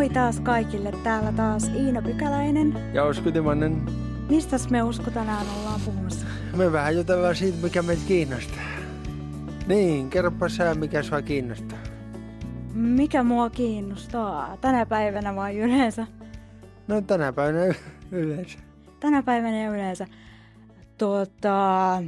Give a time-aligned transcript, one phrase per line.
[0.00, 2.94] Moi taas kaikille, täällä taas Iina Pykäläinen.
[2.94, 3.82] Ja Osku Timonen.
[4.28, 6.26] Mistäs me Osku tänään ollaan puhumassa?
[6.56, 8.62] Me vähän jutellaan siitä, mikä meitä kiinnostaa.
[9.66, 11.78] Niin, kerropa sä, mikä sua kiinnostaa.
[12.74, 14.56] Mikä mua kiinnostaa?
[14.60, 16.06] Tänä päivänä vai yleensä?
[16.88, 17.74] No tänä päivänä y-
[18.10, 18.58] yleensä.
[19.00, 20.06] Tänä päivänä yleensä.
[20.98, 22.02] Tuota,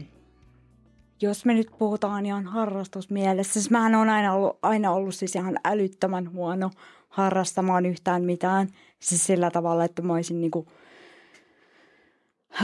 [1.23, 5.57] jos me nyt puhutaan ihan harrastusmielessä, siis mähän on aina ollut, aina ollut siis ihan
[5.65, 6.71] älyttömän huono
[7.13, 8.69] harrastamaan yhtään mitään.
[9.01, 10.67] Siis sillä tavalla, että mä olisin niinku,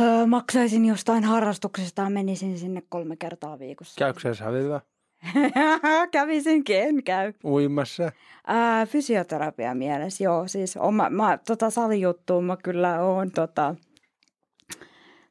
[0.01, 3.99] öö, maksaisin jostain harrastuksesta ja menisin sinne kolme kertaa viikossa.
[3.99, 4.81] Käykö sä salilla?
[6.13, 7.33] Kävisinkin, en käy.
[7.45, 8.13] Uimassa?
[8.47, 10.49] Ää, fysioterapia mielessä, joo.
[10.49, 13.75] Siis oma, mä, tota salijuttua mä kyllä oon tota,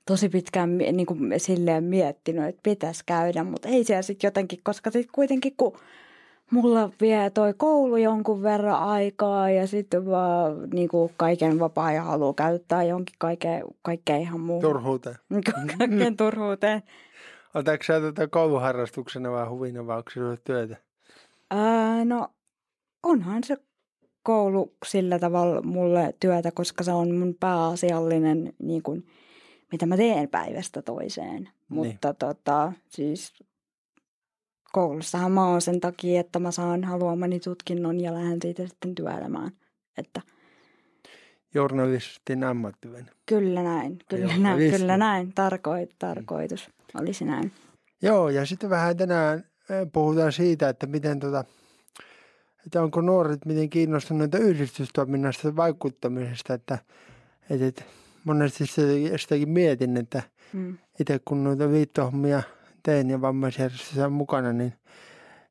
[0.05, 4.91] tosi pitkään niin kuin silleen miettinyt, että pitäisi käydä, mutta ei siellä sitten jotenkin, koska
[4.91, 5.77] sitten kuitenkin kun
[6.51, 12.33] mulla vie toi koulu jonkun verran aikaa ja sitten vaan niin kuin kaiken vapaa-ajan haluaa
[12.33, 14.61] käyttää jonkin kaikkeen, kaikkeen ihan muuhun.
[14.61, 15.15] Turhuuteen.
[15.77, 16.83] Kaikkeen turhuuteen.
[17.53, 20.75] Otatko sä tätä kouluharrastuksena vai huvina vai onko sinulle työtä?
[21.51, 22.27] Ää, no
[23.03, 23.57] onhan se
[24.23, 29.07] koulu sillä tavalla mulle työtä, koska se on mun pääasiallinen, niin kuin,
[29.71, 31.43] mitä mä teen päivästä toiseen.
[31.43, 31.51] Niin.
[31.69, 33.33] Mutta tota, siis
[34.71, 39.51] koulussahan mä oon sen takia, että mä saan haluamani tutkinnon ja lähden siitä sitten työelämään.
[39.97, 40.21] Että
[41.53, 43.11] Journalistin ammattilainen.
[43.25, 47.51] kyllä näin, kyllä näin, kyllä näin, Tarkoit, tarkoitus olisi näin.
[48.01, 49.43] Joo, ja sitten vähän tänään
[49.93, 51.43] puhutaan siitä, että miten tota,
[52.65, 56.77] että onko nuoret miten kiinnostuneita yhdistystoiminnasta ja vaikuttamisesta, että,
[57.49, 57.83] että, että
[58.23, 58.65] monesti
[59.17, 60.77] sitäkin, mietin, että Mm.
[60.99, 62.43] itse kun noita liittohommia
[62.83, 64.73] teen ja vammaisjärjestössä on mukana, niin,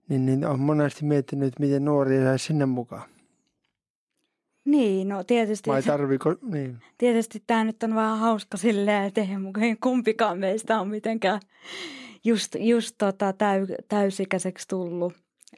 [0.09, 3.09] niin, niin olen monesti miettinyt, miten nuoria saisi sinne mukaan.
[4.65, 5.71] Niin, no tietysti...
[5.71, 6.79] Vai tarviko, niin.
[6.99, 11.41] Tietysti tämä nyt on vähän hauska silleen, että eihän mukaan kumpikaan meistä ole mitenkään
[12.25, 15.13] just, just tota täy, täysikäiseksi tullut.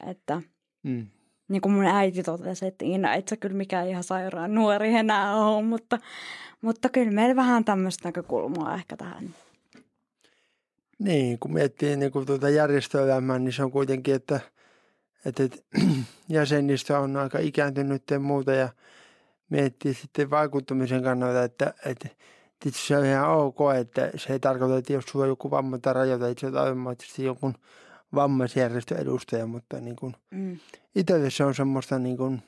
[0.07, 0.43] Että
[0.83, 1.07] Mm.
[1.49, 5.37] niin kuin mun äiti totesi, että Iina, et sä kyllä mikään ihan sairaan nuori enää
[5.37, 5.99] ole, mutta,
[6.61, 9.35] mutta kyllä meillä vähän tämmöistä näkökulmaa ehkä tähän.
[10.99, 14.41] Niin, kun miettii niin kuin tuota järjestöelämää, niin se on kuitenkin, että,
[15.25, 15.59] että, että
[16.29, 18.69] jäsenistö on aika ikääntynyt ja muuta ja
[19.51, 22.09] miettii sitten vaikuttamisen kannalta, että, että
[22.61, 25.79] tietysti se on ihan ok, että se ei tarkoita, että jos sulla on joku vamma
[25.79, 27.55] tai rajoita, että se on automaattisesti jonkun
[28.15, 30.59] vammaisjärjestön edustaja, mutta niin kuin Mm.
[30.95, 32.43] itselle se on semmoista niin kuin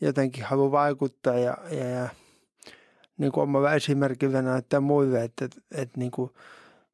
[0.00, 2.08] jotenkin halu vaikuttaa ja, ja, ja
[3.18, 6.30] niin kuin oma esimerkillä näyttää muille, että, että, että niin kuin,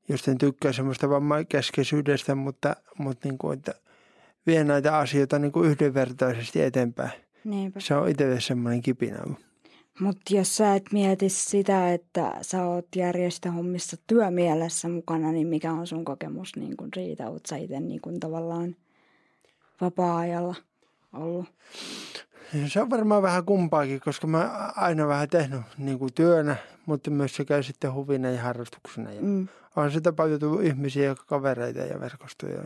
[0.08, 3.74] jos en tykkää semmoista vammakeskeisyydestä, mutta, mutta niin kuin, että
[4.46, 7.10] vie näitä asioita niin kuin yhdenvertaisesti eteenpäin.
[7.44, 7.80] Niinpä.
[7.80, 9.18] Se on itselle semmoinen kipinä.
[10.00, 15.86] Mutta jos sä et mieti sitä, että sä oot järjestöhommissa työmielessä mukana, niin mikä on
[15.86, 17.28] sun kokemus niin kun siitä?
[17.28, 18.76] Oot sä itse niin kun tavallaan
[19.80, 20.54] vapaa-ajalla
[21.12, 21.46] ollut?
[22.66, 27.36] Se on varmaan vähän kumpaakin, koska mä aina vähän tehnyt niin kuin työnä, mutta myös
[27.36, 29.12] se käy sitten huvina ja harrastuksena.
[29.12, 29.48] Ja Mm.
[29.76, 32.62] On sitä paljon tullut ihmisiä ja kavereita ja verkostoja.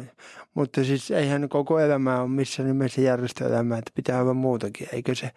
[0.55, 4.89] Mutta siis eihän koko elämä ole missään nimessä järjestöelämää, että pitää olla muutakin.
[4.93, 5.31] Eikö se,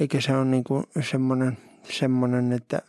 [0.00, 2.82] eikö se ole niin kuin semmoinen, semmoinen, että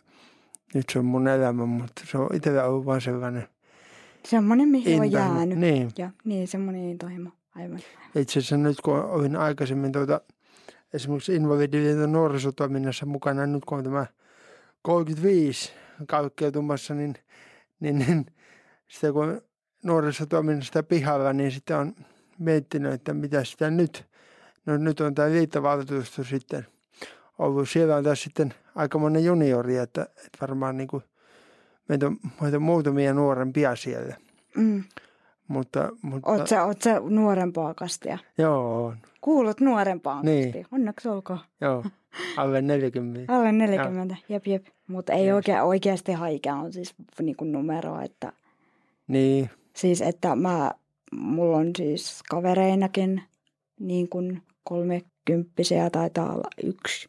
[0.74, 3.48] nyt se on mun elämä, mutta se on itsellä ollut vaan sellainen
[4.24, 5.34] Semmoinen, mihin on intohimo.
[5.34, 5.58] jäänyt.
[5.58, 5.90] Niin.
[5.98, 7.30] Ja, niin, semmoinen intohimo.
[7.54, 7.80] Aivan.
[8.14, 10.20] Itse asiassa nyt kun olin aikaisemmin tuota,
[10.92, 14.06] esimerkiksi Invalidiliiton nuorisotoiminnassa mukana, nyt kun on tämä
[14.82, 15.72] 35
[16.06, 17.14] kalkkeutumassa, niin,
[17.80, 18.26] niin, niin
[18.88, 19.42] sitä kun
[19.82, 21.94] nuorisotoiminnasta pihalla, niin sitten on
[22.38, 24.06] miettinyt, että mitä sitä nyt.
[24.66, 26.66] No nyt on tämä liittovaltuusto sitten
[27.38, 27.68] ollut.
[27.68, 31.02] Siellä on taas sitten aika monen juniori, että, että varmaan niin kuin,
[31.88, 34.16] meitä on, meitä on muutamia nuorempia siellä.
[34.56, 34.84] Mm.
[35.48, 38.18] Mutta, mutta Oot, sä, oot sä nuorempaa kastia?
[38.38, 38.96] joo, on.
[39.20, 40.44] Kuulut nuorempaan Niin.
[40.44, 40.66] kastiin.
[40.72, 41.38] Onneksi olkoon.
[41.60, 41.84] Joo,
[42.36, 43.32] alle 40.
[43.36, 44.66] Alle 40, jep jep.
[44.86, 45.34] Mutta ei Yes.
[45.34, 48.32] oikein, oikeasti haikea on siis niin kuin numero, että
[49.08, 50.70] Niin, Siis että mä,
[51.12, 53.22] mulla on siis kavereinakin
[53.80, 57.08] niin kuin kolmekymppisiä taitaa olla yksi.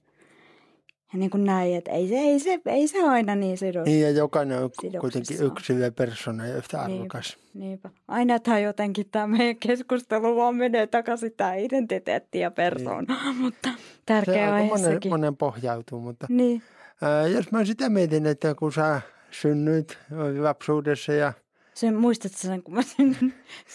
[1.14, 3.84] Ja niin kuin näin, että ei se, ei se, ei se aina niin sido.
[3.84, 7.38] niin ja jokainen on Sidoksissa kuitenkin yksilö persona ja yhtä arvokas.
[7.54, 7.90] Niinpä.
[8.08, 13.78] Aina tämä jotenkin tämä meidän keskustelu vaan menee takaisin tämä identiteetti ja persoona, mutta Niin.
[13.78, 16.62] Se tärkeä aihe monen, monen pohjautuu, mutta Niin,
[17.02, 19.02] ää, jos mä sitä mietin, että kun sä
[19.32, 19.98] synnyit
[20.40, 21.34] lapsuudessa ja
[21.74, 22.82] sen, muistatko sen, kun mä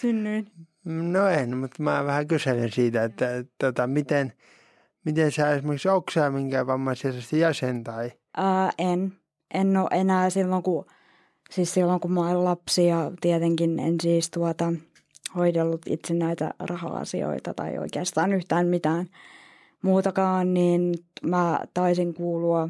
[0.01, 0.51] synnyin?
[0.85, 4.33] no en, mutta mä vähän kyselen siitä, että, että tota, miten,
[5.05, 8.11] miten sä esimerkiksi, onko sä minkään vammaisjärjestön jäsen tai?
[8.37, 9.13] Ää, en.
[9.53, 10.85] En ole enää silloin, kun,
[11.49, 14.73] siis silloin, kun mä olin lapsi ja tietenkin en siis tuota,
[15.35, 19.05] hoidellut itse näitä raha-asioita tai oikeastaan yhtään mitään
[19.81, 22.69] muutakaan, niin mä taisin kuulua,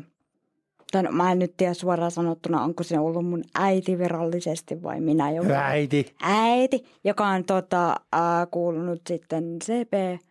[0.91, 5.01] tai no, mä en nyt tiedä suoraan sanottuna, onko se ollut mun äiti virallisesti vai
[5.01, 5.31] minä.
[5.31, 6.15] Joka, äiti.
[6.21, 10.21] Äiti, joka on tota, äh, kuulunut sitten CP,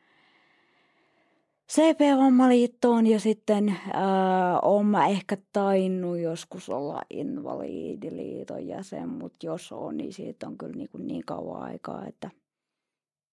[1.72, 3.74] CP-vammaliittoon ja sitten äh,
[4.62, 10.72] olen mä ehkä tainnut joskus olla Invalidiliiton jäsen, mutta jos on, niin siitä on kyllä
[10.76, 12.30] niin, kuin niin kauan aikaa, että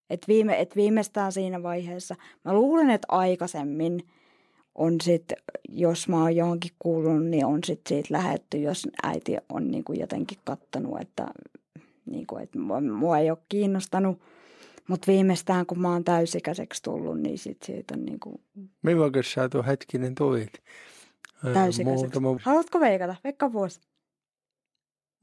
[0.09, 2.15] et viime, et viimeistään siinä vaiheessa.
[2.45, 4.03] Mä luulen, että aikaisemmin
[4.75, 5.37] on sitten,
[5.69, 9.99] jos mä oon johonkin kuulunut, niin on sitten siitä lähetty, jos äiti on niin kuin
[9.99, 11.27] jotenkin kattanut, että,
[12.05, 14.19] niin kuin, että mua, mua ei ole kiinnostanut–
[14.91, 18.41] mutta viimeistään kun mä oon täysikäiseksi tullut, niin sit siitä on niinku...
[18.81, 20.53] Milloin sä tuo hetkinen tulit?
[21.53, 22.19] Täysikäiseksi.
[22.19, 22.39] Muutama...
[22.43, 23.15] Haluatko veikata?
[23.23, 23.79] Veikka vuosi.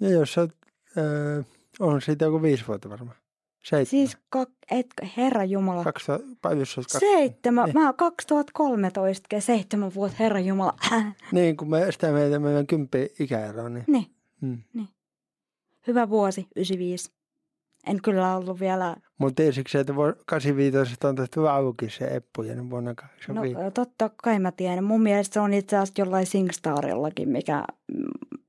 [0.00, 1.46] Ja jos sä, äh,
[1.80, 3.16] on siitä joku viisi vuotta varmaan.
[3.64, 4.06] Seitsemän.
[4.06, 4.86] Siis, kak, et,
[5.16, 5.84] herra Jumala.
[5.84, 6.12] Kaksi,
[6.42, 7.64] paljon kaksi, Seitsemän.
[7.64, 7.78] Niin.
[7.78, 10.74] Mä 2013, seitsemän vuotta, herra Jumala.
[11.32, 13.68] niin, kun me sitä meidän, meidän kymppi ikäeroa.
[13.68, 13.84] Niin.
[13.86, 14.06] Niin.
[14.40, 14.62] Hmm.
[14.74, 14.88] niin.
[15.86, 17.17] Hyvä vuosi, 95.
[17.86, 18.96] En kyllä ollut vielä...
[19.18, 19.92] Mutta tiesitkö että
[20.26, 23.62] 85 on tehty auki se Eppujen vuonna 85?
[23.62, 24.84] No totta kai mä tiedän.
[24.84, 27.64] Mun mielestä se on itse asiassa jollain Singstarillakin, mikä,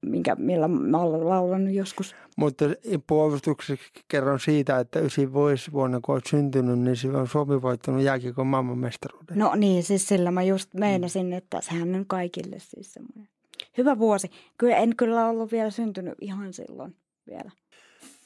[0.06, 2.16] minkä, millä mä olen laulanut joskus.
[2.38, 2.66] Mutta
[3.08, 8.48] puolustukseksi kerron siitä, että ysi vuosi vuonna kun olet syntynyt, niin on Suomi voittanut jääkiekon
[8.48, 9.38] maailmanmestaruuden.
[9.38, 13.28] No niin, siis sillä mä just meinasin, että sehän on kaikille siis semmoinen.
[13.78, 14.32] Hyvä vuosi.
[14.58, 16.96] Kyllä en kyllä ollut vielä syntynyt ihan silloin
[17.28, 17.52] vielä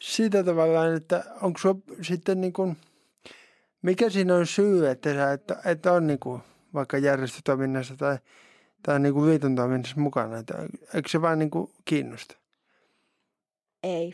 [0.04, 1.70] sitä tavallaan, että onko se
[2.02, 2.78] sitten niin kuin,
[3.82, 6.42] mikä siinä on syy, että, sä, että, että on niin kuin,
[6.74, 8.18] vaikka järjestötoiminnassa tai,
[8.84, 10.54] tai niin kuin liiton toiminnassa mukana, että
[10.94, 12.38] eikö se vaan niin kuin kiinnosta?
[13.84, 14.14] Ei.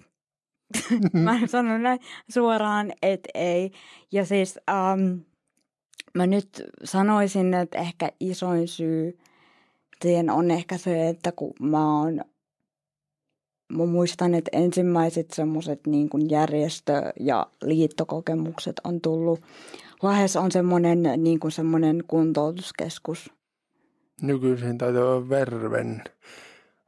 [1.23, 1.99] mä sanon näin
[2.29, 3.71] suoraan, että ei.
[4.11, 5.21] Ja siis um,
[6.13, 9.19] mä nyt sanoisin, että ehkä isoin syy
[10.01, 12.21] siihen on ehkä se, että kun mä oon
[13.69, 19.41] mä muistan, että ensimmäiset semmoiset niin kuin järjestö- ja liittokokemukset on tullut.
[20.01, 23.31] Lahdessa on semmoinen, niin kuin semmoinen kuntoutuskeskus.
[24.21, 26.03] Nykyisin taitaa olla Verven.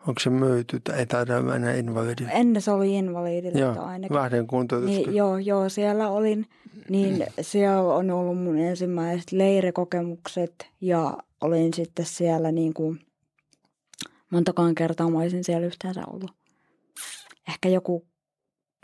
[0.07, 2.25] Onko se myyty tai ei taida mennä invalidi?
[2.31, 3.59] Ennen se oli invalidi.
[3.59, 4.17] Joo, ainakin.
[4.17, 5.07] Lahden kuntoutuskeskus.
[5.07, 6.45] Niin, joo, joo, siellä olin.
[6.89, 12.99] Niin siellä on ollut mun ensimmäiset leirikokemukset ja olin sitten siellä niin kuin,
[14.31, 16.31] montakaan kertaa mä olisin siellä yhteensä ollut
[17.47, 18.07] ehkä joku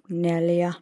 [0.10, 0.74] neljä.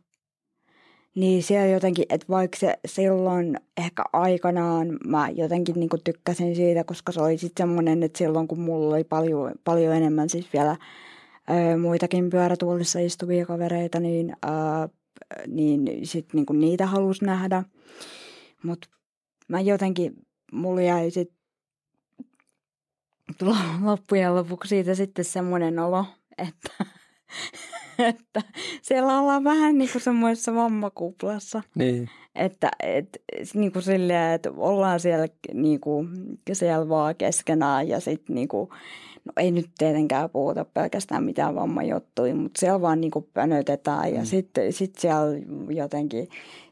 [1.16, 7.12] Niin siellä jotenkin, että vaikka se silloin ehkä aikanaan mä jotenkin niin tykkäsin siitä, koska
[7.12, 10.78] se oli sitten semmoinen, että silloin kun mulla oli paljon, paljon enemmän siis vielä
[11.48, 14.36] ää, muitakin pyörätuolissa istuvia kavereita, niin,
[15.48, 17.64] niin sitten niin niitä halusi nähdä.
[18.64, 18.88] Mutta
[19.48, 20.14] mä jotenkin,
[20.52, 21.38] mulla jäi sitten
[23.84, 26.06] loppujen lopuksi siitä sitten semmoinen olo,
[26.38, 26.86] että
[28.10, 28.42] että
[28.82, 31.64] siellä ollaan vähän niin kuin semmoisessa vammakuplassa.
[31.76, 32.10] Niin.
[32.36, 33.22] Että et,
[33.54, 36.08] niin kuin silleen, että ollaan siellä, niin kuin,
[36.54, 38.70] siellä vaan keskenään ja sitten niin kuin,
[39.26, 44.20] no ei nyt tietenkään puhuta pelkästään mitään vammajuttuja, mutta siellä vaan niin kuin pönötetään ja
[44.20, 44.26] mm.
[44.26, 45.40] sitten sit siellä
[45.70, 46.28] jotenkin,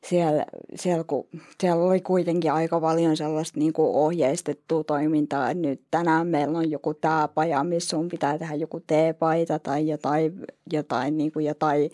[0.10, 1.28] siellä, siellä, kun,
[1.60, 6.72] siellä oli kuitenkin aika paljon sellaista niin kuin ohjeistettua toimintaa, että nyt tänään meillä on
[6.72, 10.34] joku tämä paja, missä sun pitää tehdä joku teepaita tai jotain,
[10.74, 11.92] jotain, niin kuin jotain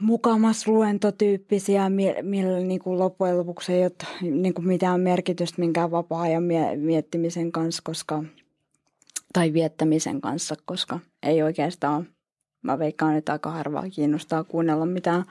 [0.00, 1.90] mukamas luentotyyppisiä,
[2.22, 3.92] millä niin kuin loppujen lopuksi ei ole
[4.30, 6.42] niin kuin mitään merkitystä minkään vapaa-ajan
[6.76, 8.24] miettimisen kanssa, koska,
[9.32, 12.06] tai viettämisen kanssa, koska ei oikeastaan,
[12.62, 15.24] mä veikkaan, että aika harvaa kiinnostaa kuunnella mitään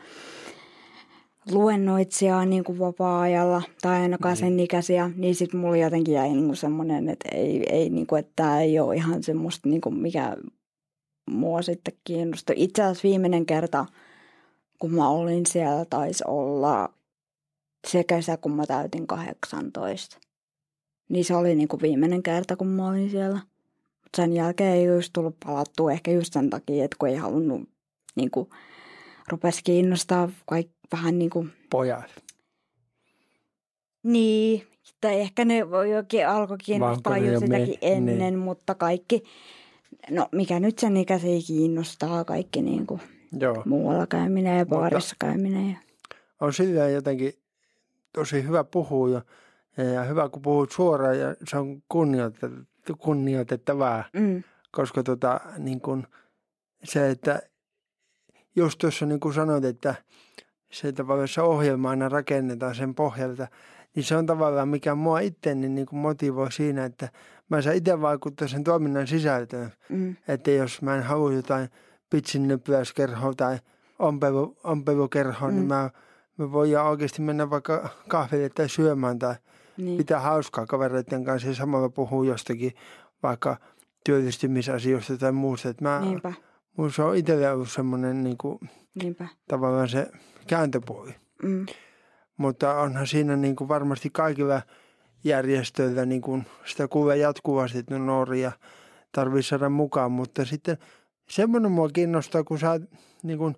[1.52, 4.40] luennoitsijaa niin kuin vapaa-ajalla tai ainakaan niin.
[4.40, 8.20] sen ikäisiä, niin sitten mulla jotenkin jäi niin kuin semmoinen, että ei, ei niin kuin,
[8.20, 10.38] että tämä ei ole ihan semmoista, niin kuin mikä
[11.30, 12.54] mua sitten kiinnostaa.
[12.58, 13.86] Itse asiassa viimeinen kerta–
[14.80, 16.94] kun mä olin siellä, taisi olla
[17.88, 20.18] se kesä, kun mä täytin 18.
[21.10, 23.40] Niin se oli niin kuin viimeinen kerta, kun mä olin siellä.
[24.04, 27.70] Mutta sen jälkeen ei just tullut palattua ehkä just sen takia, että kun ei halunnut,
[28.16, 28.50] niin kuin,
[29.28, 31.52] rupesi kiinnostaa kaik, vähän niin kuin...
[31.70, 32.24] Pojat.
[34.04, 34.68] Niin,
[35.02, 35.58] tai ehkä ne
[35.92, 37.78] jokin alkoi kiinnostaa jo sitäkin me...
[37.82, 38.38] ennen, niin.
[38.38, 39.24] mutta kaikki,
[40.10, 43.64] no mikä nyt sen ikäisiä kiinnostaa, kaikki niin kuin Joo.
[43.66, 45.70] muualla käyminen ja baarissa käyminen.
[45.70, 45.78] Ja...
[46.42, 47.34] On sillä jotenkin
[48.14, 49.22] tosi hyvä puhua ja,
[49.94, 54.44] Ja, hyvä, kun puhut suoraan ja se on kunnioitet- kunnioitettavaa, Mm.
[54.72, 56.08] koska tota, niin kun,
[56.84, 57.42] se, että
[58.56, 59.96] just tuossa niin kuin sanoit, että
[60.72, 63.48] se tavallaan se ohjelma aina rakennetaan sen pohjalta,
[63.96, 67.10] niin se on tavallaan mikä mua itteni niin kuin motivoi siinä, että
[67.50, 69.72] mä saan itse vaikuttaa sen toiminnan sisältöön.
[69.90, 70.16] Mm.
[70.28, 71.70] Että jos mä en halua jotain
[72.10, 73.60] pitsinnyppyläiskerhoa tai
[74.00, 75.56] ompelu, ompelukerhoa, mm.
[75.56, 75.68] niin Mm.
[75.68, 75.90] mä,
[76.38, 79.36] mä voin oikeasti mennä vaikka kahville tai syömään tai
[79.78, 79.98] Niin.
[79.98, 82.72] pitää hauskaa kavereiden kanssa ja samalla puhua jostakin
[83.24, 83.58] vaikka
[84.06, 85.70] työllistymisasioista tai muusta.
[85.70, 86.34] Että mä, Niinpä,
[86.78, 88.60] mun se on itsellä ollut semmoinen niin kuin,
[89.04, 89.28] niinpä.
[89.48, 90.08] tavallaan se
[90.48, 91.16] kääntöpuoli.
[91.44, 91.66] Mm.
[92.38, 94.62] Mutta onhan siinä niin kuin varmasti kaikilla
[95.24, 98.52] järjestöillä niin kuin sitä kuulee jatkuvasti, että nuoria
[99.12, 100.12] tarvii saada mukaan.
[100.12, 100.78] Mutta sitten
[101.30, 102.82] semmoinen mua kiinnostaa, kun sä oot
[103.24, 103.56] niin kuin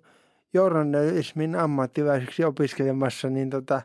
[0.54, 3.82] journalismin ammattilaiseksi opiskelemassa, niin tota,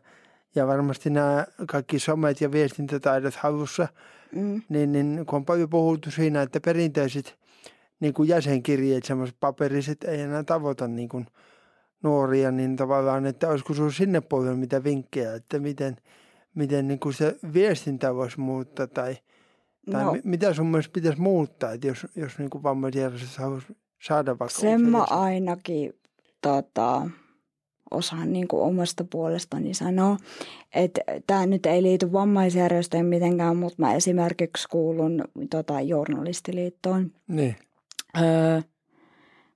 [0.56, 3.88] ja varmasti nämä kaikki somet ja viestintätaidot halussa,
[4.32, 4.62] Mm.
[4.70, 7.36] niin, niin kun on paljon puhuttu siinä, että perinteiset
[8.00, 11.26] niin kuin jäsenkirjeet, semmoiset paperiset, ei enää tavoita niin kuin
[12.04, 15.98] nuoria, niin tavallaan, että olisiko sinulla sinne puolelle mitä vinkkejä, että miten,
[16.56, 19.18] miten niin kuin se viestintä voisi muuttaa tai,
[19.92, 23.78] tai No, mi- mitä sun mielestä pitäisi muuttaa, että jos, jos niin kuin vammaisjärjestöt haluaisi
[24.08, 25.94] saada vaikka sen mä ainakin
[26.42, 27.10] tota,
[27.92, 30.18] osaan niin kuin omasta puolestani sanoa,
[30.76, 37.12] että tämä nyt ei liity vammaisjärjestöön mitenkään, mutta mä esimerkiksi kuulun tota, journalistiliittoon.
[37.28, 37.56] Niin,
[38.22, 38.62] Öö,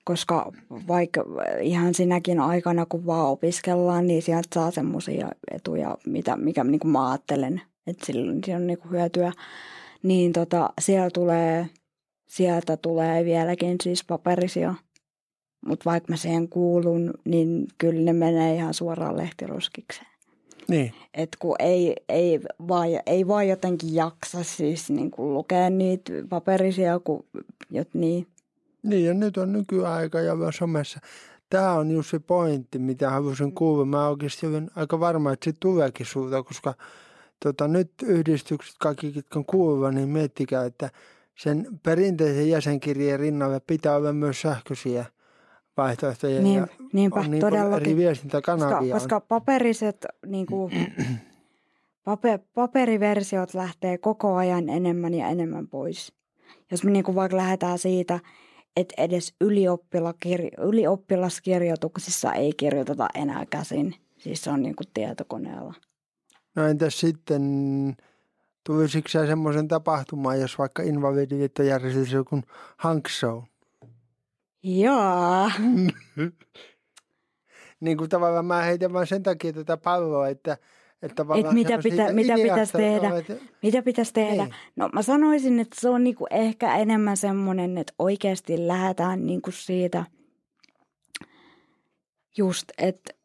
[0.04, 0.52] koska
[0.88, 1.26] vaikka
[1.62, 6.92] ihan sinäkin aikana, kun vaan opiskellaan, niin sieltä saa semmoisia etuja, mitä, mikä niin kuin
[6.92, 9.32] mä ajattelen, että silloin siinä on niin kuin hyötyä.
[10.04, 11.70] Niin tota, siellä tulee,
[12.28, 14.76] sieltä tulee vieläkin siis paperisia.
[15.66, 20.08] Mutta vaikka mä siihen kuulun, niin kyllä ne menee ihan suoraan lehtiroskikseen.
[20.68, 20.94] niin.
[21.14, 27.00] Et kun ei, ei, vaan, ei vaan jotenkin jaksa siis niin kuin lukea niitä paperisia,
[27.00, 27.26] kun
[27.72, 28.28] jot, niin,
[28.84, 31.00] Niin, ja nyt on nykyaika ja myös somessa.
[31.50, 33.86] Tämä on just se pointti, mitä halusin kuulla.
[33.86, 36.74] Mä oikeasti olen aika varma, että se tuleekin sulta, koska
[37.44, 40.90] tota, nyt yhdistykset, kaikki, jotka on kuuluva, niin miettikää, että
[41.38, 45.06] sen perinteisen jäsenkirjeen rinnalle pitää olla myös sähköisiä
[45.78, 46.42] vaihtoehtoja.
[46.42, 47.98] Niin, ja niinpä, on niin eri todellakin.
[47.98, 48.94] viestintäkanavia.
[48.94, 50.72] Koska, koska paperiset, niin kuin,
[52.04, 56.14] paper, paperiversiot lähtee koko ajan enemmän ja enemmän pois.
[56.72, 58.20] Jos me niin kuin vaikka lähdetään siitä,
[58.78, 59.36] että edes
[60.62, 63.96] ylioppilaskirjoituksissa ei kirjoiteta enää käsin.
[64.18, 65.74] Siis se on niin kuin tietokoneella.
[66.60, 67.44] No entäs sitten,
[68.64, 72.42] tulisiko sä semmoisen tapahtumaan, jos vaikka Invalidiliitto järjestäisi joku
[72.78, 73.44] hankshow?
[74.64, 75.52] Jaa.
[77.82, 80.58] niin kuin tavallaan mä heitän vaan sen takia tätä palloa, että,
[81.02, 83.10] että Et mitä pitä- mitä pitäisi tehdä?
[83.10, 84.44] olet- Mitä pitäisi tehdä?
[84.44, 84.56] Niin.
[84.76, 90.06] No mä sanoisin, että se on niinku ehkä enemmän semmoinen, että oikeasti lähdetään niinku siitä
[92.38, 93.19] just, että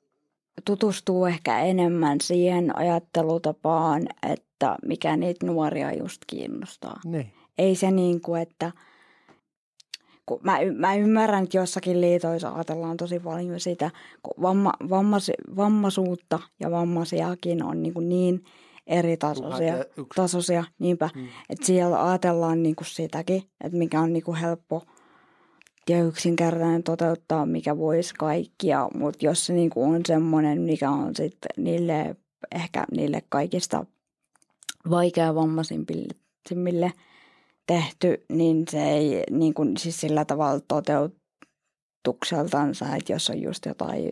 [0.64, 7.00] tutustuu ehkä enemmän siihen ajattelutapaan, että mikä niitä nuoria just kiinnostaa.
[7.04, 7.32] Niin.
[7.58, 8.72] Ei se niin kuin, että
[10.26, 13.90] kun mä, mä ymmärrän, että jossakin liitoissa ajatellaan tosi paljon sitä,
[14.22, 18.44] kun vamma, vammas, vammaisuutta ja vammaisiakin on niin, kuin niin
[18.86, 19.74] eri tasoisia,
[20.16, 21.28] tasoisia niinpä, Mm.
[21.50, 24.82] että siellä ajatellaan niin kuin sitäkin, että mikä on niin kuin helppo
[25.88, 31.16] ja yksinkertainen toteuttaa, mikä voisi kaikkia, mutta jos se niin kuin on semmoinen, mikä on
[31.16, 32.16] sitten niille,
[32.54, 33.86] ehkä niille kaikista
[34.90, 36.92] vaikeavammaisimmille
[37.66, 44.10] tehty, niin se ei niin kuin, siis sillä tavalla toteutukseltansa, että jos on just jotain,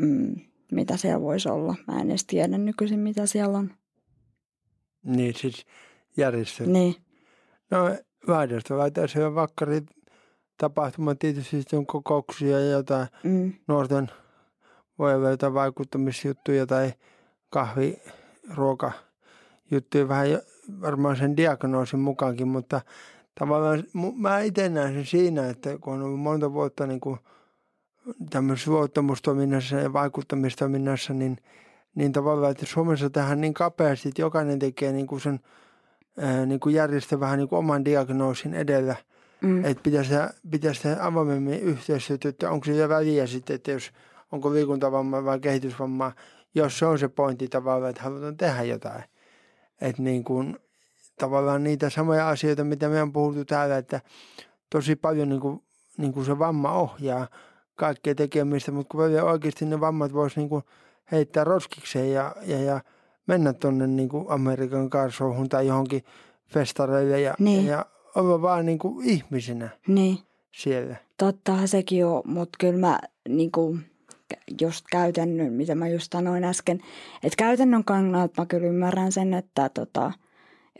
[0.00, 0.34] mm,
[0.72, 1.74] mitä siellä voisi olla.
[1.86, 3.74] Mä en edes tiedä nykyisin, mitä siellä on.
[5.04, 5.66] Niin, siis
[6.16, 6.66] järjestö.
[6.66, 6.94] Niin,
[7.70, 9.80] No vaihdosta laitetaan siellä vakkari
[10.58, 14.10] tapahtuma tietysti on kokouksia ja jotain mm, nuorten
[14.98, 16.92] voi olla jotain vaikuttamisjuttuja tai
[17.50, 18.02] kahvi,
[18.54, 18.92] ruoka
[19.70, 20.40] juttuja vähän jo,
[20.80, 22.80] varmaan sen diagnoosin mukaankin, mutta
[23.38, 23.84] tavallaan
[24.16, 27.18] mä itse näen sen siinä, että kun on ollut monta vuotta niin kuin
[28.30, 31.36] tämmöisessä luottamustoiminnassa ja vaikuttamistoiminnassa, niin,
[31.94, 35.40] niin tavallaan, että Suomessa tähän niin kapeasti, että jokainen tekee niin kuin sen
[36.46, 38.96] niin kuin järjestö vähän niin kuin oman diagnoosin edellä,
[39.40, 40.14] mm, että pitäisi,
[40.50, 43.92] pitäisi tehdä avoimemmin yhteistyötä, että onko sillä väliä sitten, että jos
[44.32, 46.12] onko liikuntavamma vai kehitysvamma,
[46.54, 49.04] jos se on se pointti tavallaan, että halutaan tehdä jotain.
[49.80, 50.58] Että niin kuin,
[51.18, 54.00] tavallaan niitä samoja asioita, mitä me on puhuttu täällä, että
[54.70, 55.62] tosi paljon niin kuin,
[55.98, 57.28] niin kuin se vamma ohjaa
[57.74, 60.64] kaikkea tekemistä, mutta kun oikeasti ne vammat voisi niin kuin
[61.12, 62.80] heittää roskikseen ja, ja, ja
[63.26, 66.04] mennä tuonne niin Amerikan karsouhun tai johonkin
[66.46, 67.66] festareille ja, Niin.
[67.66, 70.18] ja olla vaan niin kuin ihmisenä Niin.
[70.52, 70.96] siellä.
[71.18, 73.78] Tottahan sekin on, mutta kyllä mä niinku,
[74.60, 76.80] just käytännön, mitä mä just sanoin äsken,
[77.22, 80.12] että käytännön kannalta mä kyllä ymmärrän sen, että tota,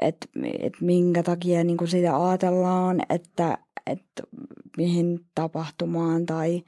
[0.00, 0.16] et,
[0.62, 4.02] et minkä takia niinku sitä ajatellaan, että et
[4.76, 6.62] mihin tapahtumaan tai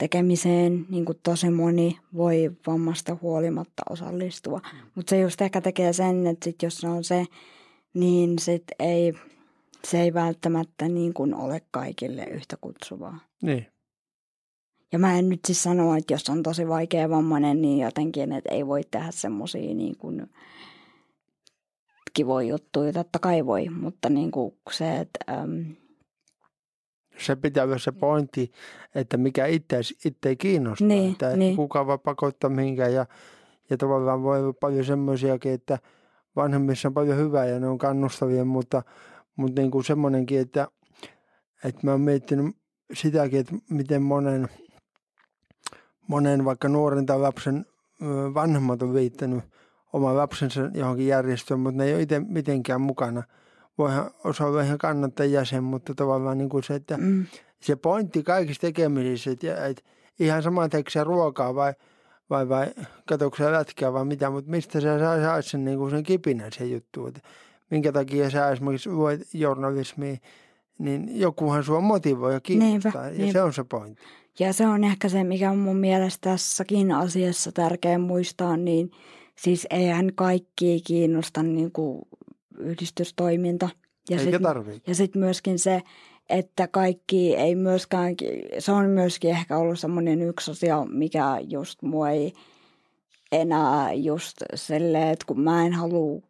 [0.00, 4.60] tekemiseen niin kuin tosi moni voi vammasta huolimatta osallistua.
[4.94, 7.24] Mutta se just ehkä tekee sen, että sit jos se on se,
[7.94, 9.14] niin sit ei,
[9.84, 13.18] se ei välttämättä niin kuin ole kaikille yhtä kutsuvaa.
[13.42, 13.66] Niin.
[14.92, 18.54] Ja mä en nyt siis sano, että jos on tosi vaikea vammainen, niin jotenkin, että
[18.54, 20.26] ei voi tehdä semmoisia niin kuin
[22.14, 22.92] kivoja juttuja.
[22.92, 25.32] Totta kai voi, mutta niin kuin se, että...
[25.32, 25.76] Äm,
[27.20, 28.52] Se pitää olla se pointti,
[28.94, 30.88] että mikä itse, itse kiinnostaa.
[30.88, 31.56] Niin, että niin.
[31.56, 33.06] kuka voi pakottaa mihinkään ja,
[33.70, 35.78] ja tavallaan voi olla paljon semmoisiakin, että
[36.36, 38.82] vanhemmissa on paljon hyvää ja ne on kannustavia, mutta,
[39.36, 40.68] mutta niin kuin semmoinenkin, että,
[41.64, 42.56] että mä oon miettinyt
[42.92, 44.48] sitäkin, että miten monen,
[46.08, 47.66] monen vaikka nuoren tai lapsen
[48.34, 49.44] vanhemmat on viittänyt
[49.92, 53.22] oman lapsensa johonkin järjestöön, mutta ne ei ole itse mitenkään mukana.
[53.80, 57.26] Voihan osa olla ihan kannattajien jäsen, mutta tavallaan niin kuin se, että mm,
[57.60, 59.82] se pointti kaikissa tekemisissä, että, että
[60.18, 61.72] ihan sama teekö se ruokaa vai,
[62.30, 62.66] vai, vai
[63.08, 66.52] katsoiko se lätkää vai mitä, mutta mistä sä saa, saa sen, niin kuin sen kipinän
[66.52, 67.20] se juttu, että
[67.70, 70.16] minkä takia sä esimerkiksi luet journalismia,
[70.78, 73.32] niin jokuhan sua motivoi ja kiinnostaa, Niinpä, ja niinpä.
[73.32, 74.02] se on se pointti.
[74.38, 78.90] Ja se on ehkä se, mikä on mun mielestä tässäkin asiassa tärkeä muistaa, niin
[79.36, 82.02] siis eihän kaikki kiinnosta niin kuin
[82.60, 83.68] yhdistystoiminta.
[84.10, 84.82] Ja Eikä sit, tarvii.
[84.86, 85.82] ja sitten myöskin se,
[86.28, 88.14] että kaikki ei myöskään,
[88.58, 92.32] se on myöskin ehkä ollut semmoinen yksi asia, mikä just mua ei
[93.32, 96.22] enää just silleen, että kun mä en halua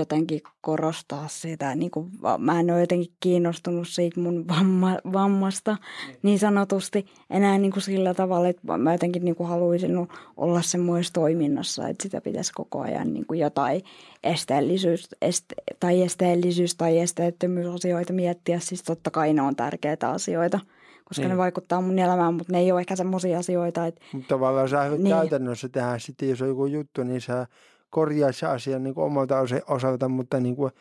[0.00, 5.76] jotenkin korostaa sitä, niin kuin, mä en ole jotenkin kiinnostunut siitä mun vamma, vammasta
[6.22, 11.14] niin sanotusti enää niin kuin sillä tavalla, että mä jotenkin niin kuin haluaisin olla semmoisessa
[11.14, 13.82] toiminnassa, että sitä pitäisi koko ajan niin kuin jotain
[14.22, 18.58] esteellisyys, este, tai esteellisyys tai esteettömyysasioita miettiä.
[18.58, 20.60] Siis totta kai ne on tärkeitä asioita,
[21.04, 21.30] koska Niin.
[21.30, 24.88] ne vaikuttaa mun elämään, mutta ne ei ole ehkä semmoisia asioita, että Mutta tavallaan sä
[24.88, 25.04] niin.
[25.04, 25.16] Niin.
[25.16, 27.46] käytännössä tehdä sitten, jos on joku juttu, niin sä
[27.92, 30.72] korjaat se asian niin kuin omalta osa- osalta, mutta niin kuin,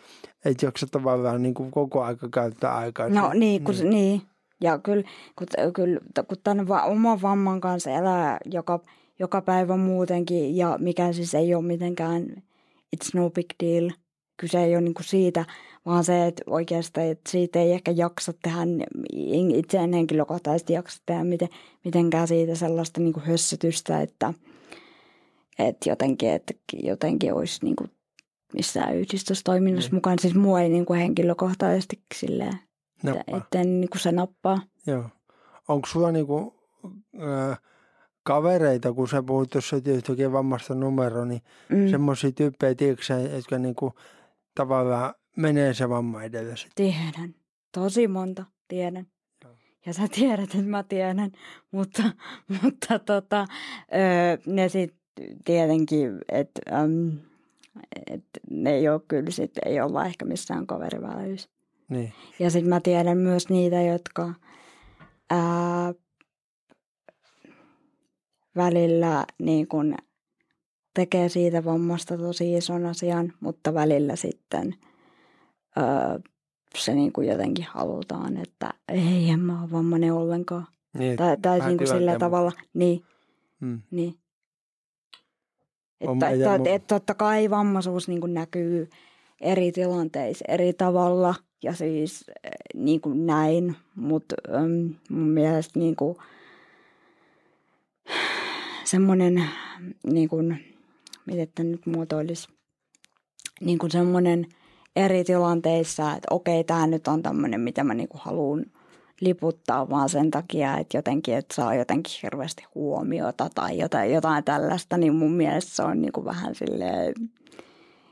[0.45, 3.09] et jaksa tavallaan niin kuin koko aika käyttää aikaa.
[3.09, 3.89] No niin, kun, niin.
[3.89, 4.21] niin.
[4.61, 5.03] Ja kyllä,
[5.35, 8.79] kun, kyllä, kun tämän va, oman vamman kanssa elää joka,
[9.19, 12.43] joka päivä muutenkin, ja mikä siis ei ole mitenkään,
[12.95, 13.91] it's no big deal.
[14.37, 15.45] Kyse ei ole niin kuin siitä,
[15.85, 18.59] vaan se, että oikeastaan että siitä ei ehkä jaksa tehdä,
[19.55, 21.49] itse en henkilökohtaisesti jaksa tehdä miten,
[21.85, 24.33] mitenkään siitä sellaista niin kuin hössytystä, että,
[25.67, 27.91] että jotenkin, että jotenkin olisi niin kuin
[28.53, 29.95] missään yhdistystoiminnassa Niin.
[29.95, 30.19] mukaan.
[30.19, 32.59] Siis mua ei niin kuin henkilökohtaisesti silleen
[33.03, 33.21] Nappaa.
[33.27, 34.59] että, että niin kuin se nappaa.
[34.87, 35.03] Joo.
[35.67, 36.55] Onko sulla niinku,
[37.21, 37.59] äh,
[38.23, 41.77] kavereita, kun sä puhut tuossa yhtäkkiä vammasta numero, niin mm.
[41.77, 43.93] Mm, semmoisia tyyppejä, tiedätkö jotka niinku,
[44.55, 46.85] tavallaan menee se vamma edellä sitten?
[46.93, 47.35] tiedän.
[47.71, 49.07] Tosi monta tiedän.
[49.43, 49.53] Joo.
[49.85, 51.31] Ja sä tiedät, että mä tiedän,
[51.71, 52.03] mutta,
[52.61, 53.47] mutta tota,
[53.93, 55.00] öö, ne sitten
[55.45, 57.11] tietenkin, että äm,
[58.11, 61.49] et ne ei ole kyllä sit, ei olla ehkä missään kaveriväleissä.
[61.89, 62.13] Niin.
[62.39, 64.33] Ja sitten mä tiedän myös niitä, jotka
[65.29, 65.93] ää,
[68.55, 69.95] välillä niin kun
[70.93, 74.75] tekee siitä vammasta tosi ison asian, mutta välillä sitten
[75.75, 76.19] ää,
[76.77, 80.67] se niin kuin jotenkin halutaan, että ei, en mä ole vammainen ollenkaan.
[80.97, 83.03] niin Tai, tai niin kuin sillä tavalla, niin,
[83.59, 83.81] Mm.
[83.91, 84.15] niin.
[86.01, 88.89] Että, että, mu- että totta kai vammaisuus niin kuin näkyy
[89.41, 95.95] eri tilanteissa eri tavalla ja siis eh, niin kuin näin, mutta äm, mun mielestä niin
[95.95, 96.17] kuin,
[98.83, 99.43] semmoinen,
[100.03, 100.75] niin kuin,
[101.25, 102.47] miten tämä nyt muotoilisi,
[103.61, 104.45] niin kuin semmoinen
[104.95, 108.65] eri tilanteissa, että okei, tämä nyt on tämmöinen, mitä mä niin kuin haluan
[109.21, 114.97] liputtaa vaan sen takia, että jotenkin, että saa jotenkin hirveästi huomiota tai jotain, jotain tällaista,
[114.97, 117.13] niin mun mielestä se on niin kuin vähän silleen,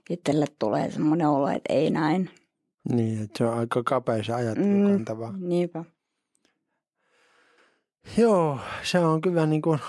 [0.10, 2.30] itselle tulee semmoinen olo, että ei näin.
[2.91, 5.86] Niin, että se on aika kapea se ajattelu Mm, niinpä.
[8.17, 9.80] Joo, se on kyllä niin kuin,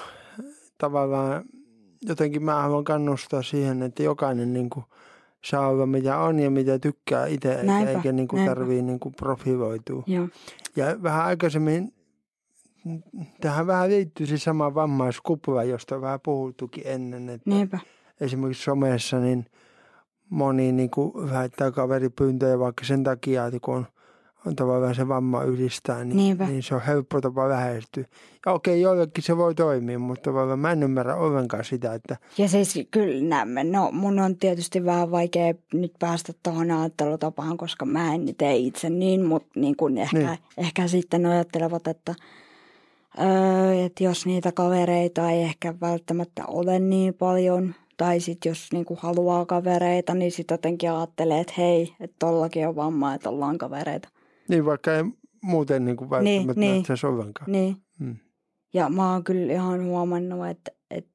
[0.79, 1.45] tavallaan,
[2.03, 4.85] jotenkin mä haluan kannustaa siihen, että jokainen niin kuin,
[5.45, 9.01] saa olla mitä on ja mitä tykkää itse, eikä, Näinpä, eikä niin kuin tarvii niin
[9.01, 10.03] kuin profiloitua.
[10.07, 10.29] Joo.
[10.77, 11.95] Ja vähän aikaisemmin
[13.41, 17.79] tähän vähän liittyy se sama vammaiskupla, josta on vähän puhuttukin ennen, että, Niinpä.
[18.21, 19.47] esimerkiksi somessa, niin
[20.31, 23.87] moni niin kuin väittää kaveripyyntöjä vaikka sen takia, että kun on,
[24.47, 26.47] on tavallaan se vamma yhdistää, niin, Niinpä.
[26.47, 28.05] niin se on helppo tapa lähestyä.
[28.47, 32.49] Ja okei, joillekin se voi toimia, mutta tavallaan mä en ymmärrä ollenkaan sitä, että Ja
[32.49, 38.15] siis kyllä nämä, no mun on tietysti vähän vaikea nyt päästä tuohon ajattelutapaan, koska mä
[38.15, 40.39] en tee itse niin, mutta niin kuin ehkä, Niin.
[40.57, 42.15] ehkä sitten ajattelevat, että,
[43.21, 48.85] öö, että jos niitä kavereita ei ehkä välttämättä ole niin paljon, tai sitten jos niin
[48.85, 53.59] kuin haluaa kavereita, niin sitten jotenkin ajattelee, että hei, että tollakin on vamma, että ollaan
[53.59, 54.09] kavereita.
[54.51, 55.05] Niin vaikka ei
[55.43, 56.73] muuten niin kuin välttämättä niin.
[56.75, 57.53] näyttäisi ollenkaan.
[57.53, 57.77] Niin.
[57.99, 58.17] Mm.
[58.73, 61.11] Ja mä oon kyllä ihan huomannut, että, että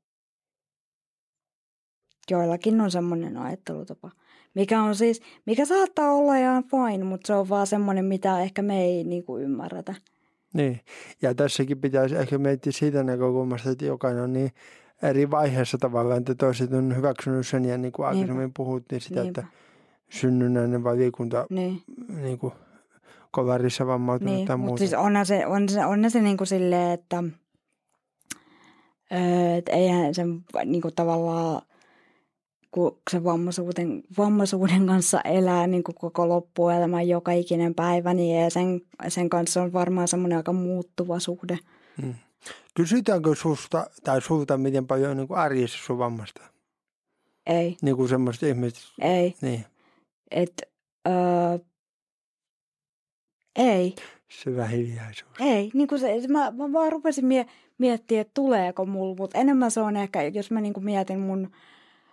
[2.32, 4.12] joillakin on semmoinen ajattelutapa.
[4.54, 8.62] Mikä on siis, mikä saattaa olla ihan fine, mutta se on vaan semmoinen, mitä ehkä
[8.62, 9.96] me ei niinku ymmärretä.
[10.54, 10.80] Niin,
[11.22, 14.52] ja tässäkin pitäisi ehkä miettiä siitä näkökulmasta, että jokainen on niin
[15.04, 18.20] eri vaiheessa tavallaan, että toiset on hyväksynyt sen ja niin kuin Niinpä.
[18.20, 19.42] aikaisemmin puhuttiin sitä, Niinpä.
[19.42, 19.54] että
[20.10, 21.82] synnynnäinen vai liikunta Niin,
[22.22, 22.54] niin kuin
[23.36, 24.48] kovarissa vammautunut niin.
[24.48, 24.80] tai muuta.
[24.80, 27.24] siis onhan se, on se, on se niinku silleen, että
[29.14, 30.24] öö, et eihän se
[30.66, 31.62] niinku tavallaan,
[32.72, 38.50] kun se vammaisuuden, vammaisuuden kanssa elää niin kuin koko loppuelämän joka ikinen päivä, niin ja
[38.50, 41.60] sen, sen kanssa on varmaan semmoinen aika muuttuva suhde.
[42.02, 42.14] Mm.
[42.74, 46.42] Kysytäänkö susta tai sulta miten paljon on niin kuin arjessa sun vammasta?
[47.48, 48.80] Ei, Niin kuin semmoista ihmistä.
[49.02, 49.36] ei.
[49.42, 49.66] Niin,
[50.32, 50.62] Et,
[51.08, 51.14] öö,
[53.56, 53.96] ei,
[54.28, 55.32] syvä hiljaisuus.
[55.40, 55.72] ei.
[55.74, 57.46] Niin kuin se, mä, mä vaan rupesin mie-
[57.78, 61.52] miettimään, että tuleeko mulla, mutta enemmän se on ehkä, jos mä niin kuin mietin mun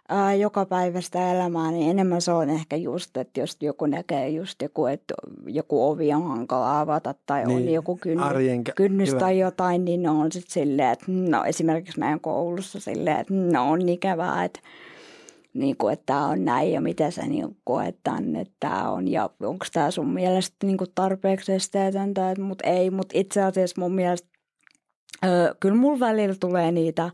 [0.08, 4.62] ää, joka päivästä elämää, niin enemmän se on ehkä just, että jos joku näkee just
[4.62, 5.14] joku, että
[5.46, 9.20] joku ovi on hankala avata tai niin, on joku kynnys, Arjen kynnys hyvä.
[9.20, 13.88] tai jotain, niin on sitten silleen, että no esimerkiksi meidän koulussa silleen, että no on
[13.88, 14.60] ikävää, että
[15.54, 19.08] niin kuin, että tämä on näin ja miten sä niin koet tämän, että tämä on.
[19.08, 23.94] Ja onko tämä sun mielestä niin kuin tarpeeksi esteetöntä, mutta ei, mutta itse asiassa mun
[23.94, 24.28] mielestä
[25.24, 27.10] öö, kyllä mulla välillä tulee niitä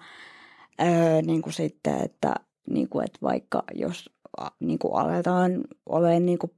[0.81, 2.35] öö, niin kuin sitten, että,
[2.71, 4.11] niin kuin, että vaikka jos
[4.61, 6.53] niin kuin aletaan olemaan niin kuin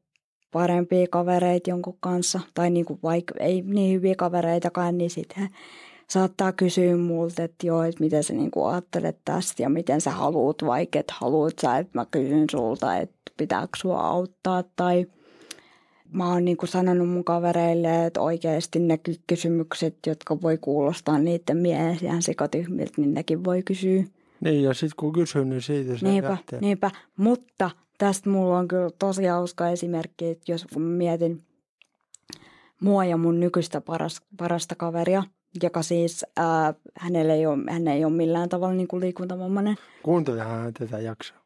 [0.50, 5.48] parempia kavereita jonkun kanssa tai niin kuin vaikka ei niin hyviä kavereitakaan, niin sitten
[6.10, 10.10] saattaa kysyä multa, että joo, että miten sä niin kuin ajattelet tästä ja miten sä
[10.10, 15.06] haluat, vaikka et haluat sä, että mä kysyn sulta, että pitääkö sua auttaa tai
[16.12, 21.18] mä oon niin kuin sanonut mun kavereille, että oikeasti ne ky- kysymykset, jotka voi kuulostaa
[21.18, 24.04] niiden mielestä ihan sikatyhmiltä, niin nekin voi kysyä.
[24.40, 26.60] Niin, ja sitten kun kysyy, niin siitä se Niinpä, lähtee.
[26.60, 26.90] niinpä.
[27.16, 31.42] Mutta tästä mulla on kyllä tosi hauska esimerkki, että jos kun mietin
[32.80, 35.22] mua ja mun nykyistä paras, parasta kaveria,
[35.62, 40.74] joka siis, ää, hänellä ei ole, hän ei ole millään tavalla niin kuin liikuntavammainen, Kuuntelehan
[40.74, 41.38] tätä jaksoa.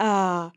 [0.00, 0.50] ää,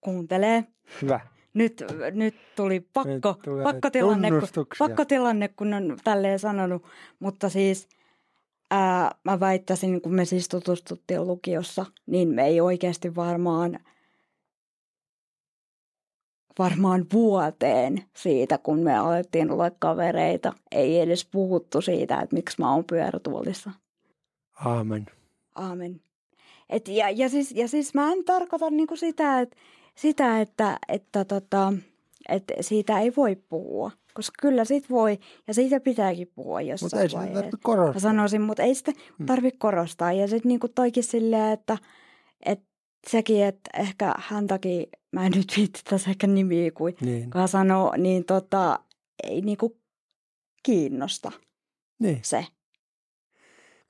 [0.00, 0.64] kuuntelee.
[1.02, 1.20] Hyvä.
[1.54, 3.22] Nyt, nyt tuli pakko, Nyt
[3.62, 6.84] pakkotilanne, kun, pakkotilanne, kun on tälleen sanonut.
[7.18, 7.88] Mutta siis
[8.70, 13.78] ää, mä väittäisin, kun me siis tutustuttiin lukiossa, niin me ei oikeasti varmaan
[16.58, 20.52] varmaan vuoteen siitä, kun me alettiin olla kavereita.
[20.72, 23.70] Ei edes puhuttu siitä, että miksi mä oon pyörätuolissa.
[24.64, 25.06] Aamen.
[25.54, 26.00] Aamen.
[26.70, 29.56] Et ja, ja, siis, ja siis mä en tarkoita niinku sitä, että,
[29.94, 31.72] sitä, että, että, tota,
[32.28, 33.90] että siitä ei voi puhua.
[34.14, 37.94] Koska kyllä siitä voi ja siitä pitääkin puhua Mutta jossain ei sitä tarvitse korostaa.
[37.94, 38.92] Mä sanoisin, mutta ei sitä
[39.26, 40.12] tarvitse korostaa.
[40.12, 41.78] Ja sitten niinku toikin silleen, että,
[42.46, 42.73] että
[43.10, 47.24] sekin, että ehkä häntäkin, mä en nyt viitti tässä ehkä nimiä kuin Niin.
[47.24, 48.78] kuka sanoo, niin tota,
[49.24, 49.76] ei niinku
[50.62, 51.32] kiinnosta
[51.98, 52.18] niin.
[52.22, 52.46] se.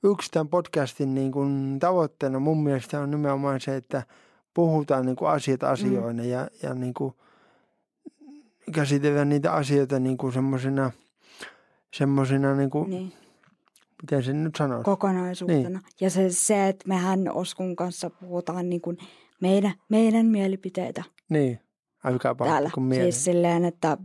[0.03, 4.03] Yksi tämän podcastin niin kuin tavoitteena mun mielestä on nimenomaan se, että
[4.53, 6.29] puhutaan niin kuin asiat asioina mm.
[6.29, 7.13] ja, ja niin kuin
[8.71, 10.33] käsitellään niitä asioita niin kuin
[11.93, 13.13] semmoisina, niin kuin, Niin.
[14.05, 14.83] Miten sen nyt sanoisi?
[14.85, 15.69] kokonaisuutena.
[15.69, 15.81] Niin.
[16.01, 18.97] Ja se, se, että mehän Oskun kanssa puhutaan niin kuin
[19.41, 21.59] meidän, meidän mielipiteitä niin,
[22.05, 22.51] älkää täällä.
[22.53, 23.11] pahoittako mieleen.
[23.13, 23.97] Siis silleen, että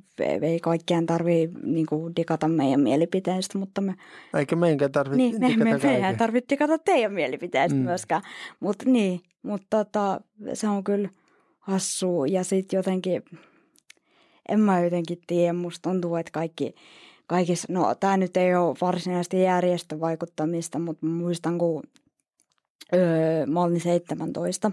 [0.42, 3.94] ei kaikkien tarvii niin kuin digata meidän mielipiteistä, mutta me,
[4.38, 6.16] Eikä meidänkään tarvitse niin, digata me ei kaiken.
[6.18, 7.82] tarvitse digata teidän mielipiteistä Mm.
[7.84, 8.22] myöskään.
[8.60, 10.20] Mutta niin, mutta tota,
[10.54, 11.08] se on kyllä
[11.58, 12.26] hassua.
[12.26, 13.22] Ja sitten jotenkin,
[14.48, 16.74] en mä jotenkin tiedä, musta tuntuu, että kaikki,
[17.30, 21.82] kaikissa, no tämä nyt ei ole varsinaisesti järjestövaikuttamista, mutta muistan, kun
[22.94, 24.70] öö, mä olin 17,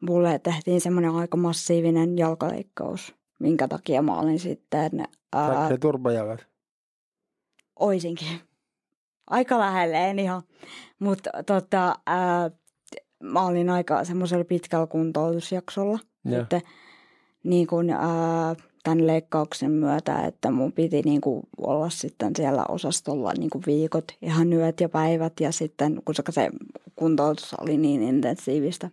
[0.00, 4.90] mulle tehtiin semmoinen aika massiivinen jalkaleikkaus, minkä takia mä olin sitten,
[5.32, 6.46] ää, turbajalat.
[7.76, 8.40] oisinkin.
[9.26, 10.42] Aika lähelle, en ihan.
[10.98, 12.50] Mutta tota, ää,
[13.22, 15.98] mä olin aika semmoisella pitkällä kuntoutusjaksolla.
[16.24, 16.40] Joo.
[16.40, 16.62] Sitten
[17.44, 23.32] niin kuin, ää, tämän leikkauksen myötä, että mun piti niin kuin olla sitten siellä osastolla
[23.38, 26.50] niin kuin viikot, ihan yöt ja päivät ja sitten, koska se
[26.96, 28.90] kuntoutus oli niin intensiivistä.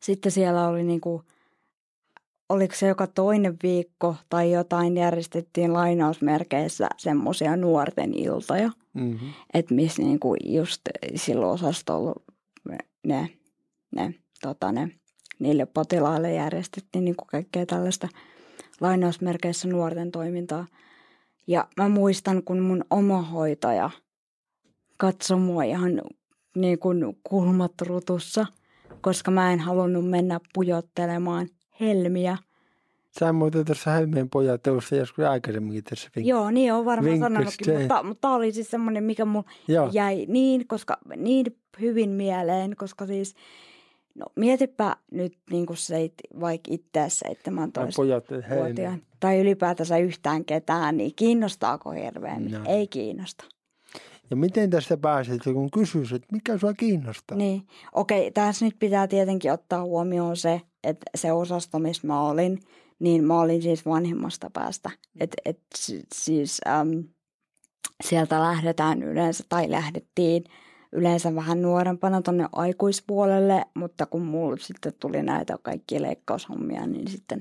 [0.00, 1.22] Sitten siellä oli niin kuin,
[2.48, 9.32] oliko se joka toinen viikko tai jotain, järjestettiin lainausmerkeissä semmoisia nuorten iltoja, Mm-hmm.
[9.54, 10.82] että missä niin kuin just
[11.14, 12.14] silloin osastolla
[13.06, 13.28] ne,
[13.96, 14.90] ne, tota ne,
[15.38, 18.08] niille potilaille järjestettiin niin kuin kaikkea tällaista
[18.80, 20.66] lainausmerkeissä nuorten toimintaa.
[21.46, 23.90] Ja mä muistan, kun mun oma hoitaja
[24.96, 26.02] katsoi mua ihan
[26.56, 28.46] niin kuin kulmat rutussa,
[29.00, 31.48] koska mä en halunnut mennä pujottelemaan
[31.80, 32.36] helmiä.
[33.18, 37.78] Sä muuten tuossa Helmeen pojat tuossa joskus aikaisemminkin tässä vink- Joo, niin on varmaan sanonutkin,
[37.78, 39.50] mutta, mutta tämä oli siis semmoinen, mikä mulla
[39.92, 41.46] jäi niin, koska, niin
[41.80, 43.34] hyvin mieleen, koska siis,
[44.16, 48.56] no mietipä nyt niin kuin seit, vaikka itse Tai 17 pojat Helmeen.
[48.56, 52.52] vuotiaan tai ylipäätänsä yhtään ketään, niin kiinnostaako hirveämmin?
[52.52, 52.60] No.
[52.66, 53.44] Ei kiinnosta.
[54.30, 57.38] Ja miten tästä pääset, kun kysyis, että mikä sua kiinnostaa?
[57.38, 62.60] Niin, okei, tässä nyt pitää tietenkin ottaa huomioon se, että se osasto, missä mä olin,
[62.98, 64.90] niin mä olin siis vanhimmasta päästä.
[65.20, 67.04] Et, et, si- siis äm,
[68.04, 70.44] sieltä lähdetään yleensä, tai lähdettiin
[70.96, 77.40] yleensä vähän nuorempana tuonne aikuispuolelle, mutta kun mulla sitten tuli näitä kaikki leikkaushommia, niin sitten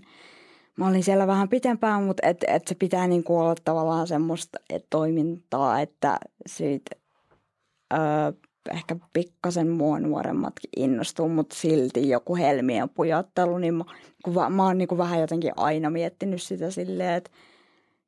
[0.77, 4.85] mä olin siellä vähän pitempään, mutta et, et se pitää niinku olla tavallaan semmoista et
[4.89, 6.95] toimintaa, että siitä
[7.93, 8.31] öö,
[8.71, 13.83] ehkä pikkasen mua nuoremmatkin innostuu, mutta silti joku helmien pujottelu, niin mä,
[14.23, 17.31] kun va, mä oon niin kuin vähän jotenkin aina miettinyt sitä silleen, että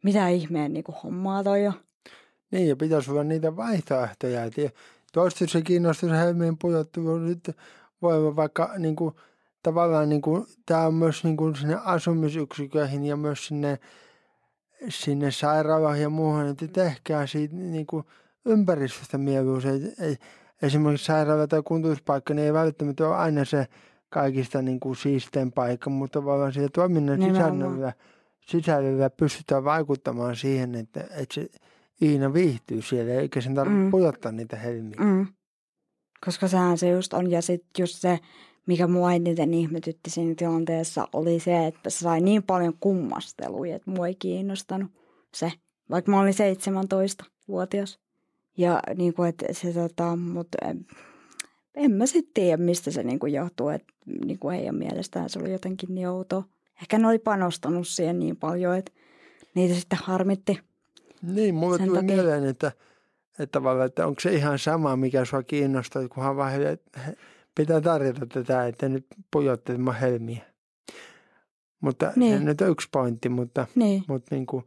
[0.03, 1.73] mitä ihmeen niin kuin hommaa toi on.
[2.51, 4.43] Niin, ja pitäisi olla niitä vaihtoehtoja.
[4.43, 4.53] Et
[5.07, 7.49] ja toista se kiinnostus Helmeen pujottelu nyt
[8.01, 9.15] voi olla vaikka niin kuin,
[9.63, 13.79] tavallaan niin kuin, tämä on myös niin kuin sinne asumisyksiköihin ja myös sinne,
[14.89, 18.03] sinne sairaalaan ja muuhun, että tehkää siitä niin kuin
[18.45, 19.69] ympäristöstä mieluisa.
[19.69, 20.21] Et- et-
[20.61, 23.67] Esimerkiksi sairaala tai kuntoutuspaikka niin ei välttämättä ole aina se
[24.09, 27.93] kaikista niin kuin siistein paikka, mutta tavallaan siitä toiminnan sisällöllä,
[28.47, 31.47] sisällöllä pystytään vaikuttamaan siihen, että, että se
[32.01, 33.91] Iina viihtyy siellä, eikä sen tarvitse Mm.
[33.91, 34.99] pujottaa niitä helmiä.
[34.99, 35.27] Mm.
[36.25, 37.31] Koska sehän se just on.
[37.31, 38.19] Ja sitten just se,
[38.67, 43.91] mikä mua eniten ihmetytti siinä tilanteessa, oli se, että se sai niin paljon kummasteluja, että
[43.91, 44.91] mua ei kiinnostanut
[45.33, 45.51] se.
[45.89, 47.99] Vaikka mä olin 17-vuotias.
[48.57, 50.85] Ja niin kuin, että se tota, mutta en,
[51.75, 53.93] en mä sitten tiedä, mistä se niin kuin johtuu, että
[54.25, 56.43] niin kuin heidän mielestään se oli jotenkin niin outoa.
[56.81, 58.91] Ehkä ne oli panostanut siihen niin paljon, että
[59.55, 60.59] niitä sitten harmitti.
[61.21, 62.71] Niin, mulle tuli takia- mieleen, että,
[63.39, 66.77] että, tavallaan, että onko se ihan sama, mikä sua kiinnostaa, kunhan vaan heille-
[67.07, 67.17] he-
[67.55, 70.41] pitää tarjota tätä, että nyt pujottelemaan helmiä.
[71.81, 72.37] Mutta Niin.
[72.37, 74.65] se nyt on yksi pointti, mutta, Niin, mutta niin kuin,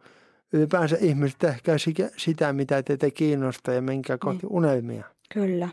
[0.52, 1.76] ylipäänsä ihmiset tehkää
[2.16, 4.52] sitä, mitä teitä kiinnostaa ja menkää kohti Niin.
[4.56, 5.04] unelmia.
[5.34, 5.68] Kyllä.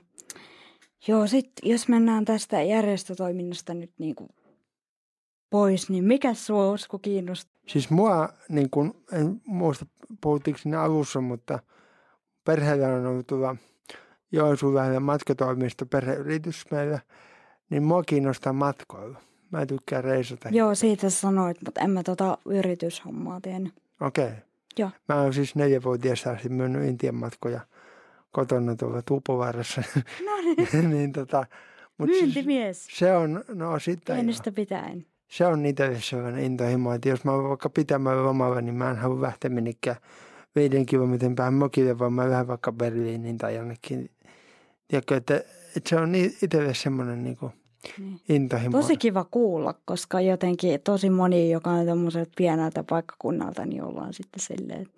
[1.07, 4.29] Joo, sitten jos mennään tästä järjestötoiminnasta nyt niin kuin
[5.49, 7.57] pois, niin mikä sua Usko kiinnostaa?
[7.67, 9.85] Siis mua, niin kuin, en muista
[10.21, 11.59] puhuttiinko siinä alussa, mutta
[12.43, 13.55] perheellä on ollut tuolla
[14.31, 16.99] Joensuun lähellä matkatoimisto perheyritys meillä,
[17.69, 19.15] niin mua kiinnostaa matkoilu.
[19.51, 20.49] Mä tykkään reisata.
[20.49, 23.73] Joo, siitä sanoit, mutta en mä tota yrityshommaa tiennyt.
[24.01, 24.25] Okei.
[24.25, 24.37] Okay.
[24.77, 24.89] Joo.
[25.09, 27.61] Mä oon siis neljävuotiaasta asti myynyt Intian matkoja
[28.31, 29.83] kotona tuolla Tuupovaarassa.
[30.25, 31.45] No niin, niin tota,
[31.97, 32.87] mut siis myyntimies.
[32.91, 34.15] se on, no sitten.
[34.15, 35.05] Pienestä pitäen.
[35.27, 38.97] Se on itselle sellainen intohimo, että jos mä oon vaikka pitämään lomalla, niin mä en
[38.97, 39.97] halua lähteä minnekään
[40.55, 44.09] viiden kilometrin päähän mokille, vaan mä lähden vaikka Berliiniin tai jonnekin.
[44.87, 45.35] Tiedätkö, että,
[45.75, 47.51] että se on itselle semmoinen niin kuin
[47.99, 48.19] Niin.
[48.29, 48.77] intohimo.
[48.77, 54.39] Tosi kiva kuulla, koska jotenkin tosi moni, joka on tämmöiseltä pieneltä paikkakunnalta, niin ollaan sitten
[54.39, 54.93] silleen, että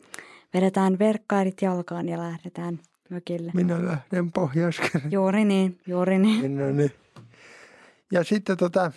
[0.54, 3.52] vedetään verkkairit jalkaan ja lähdetään mökille.
[3.54, 6.58] Minä lähden pohjois Juuri niin, juuri niin.
[6.58, 6.92] No niin.
[8.12, 8.92] Ja sitten tota,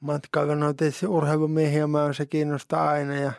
[0.00, 3.32] matkailu, no tietysti urheilumiehiä mä se kiinnostaa aina ja,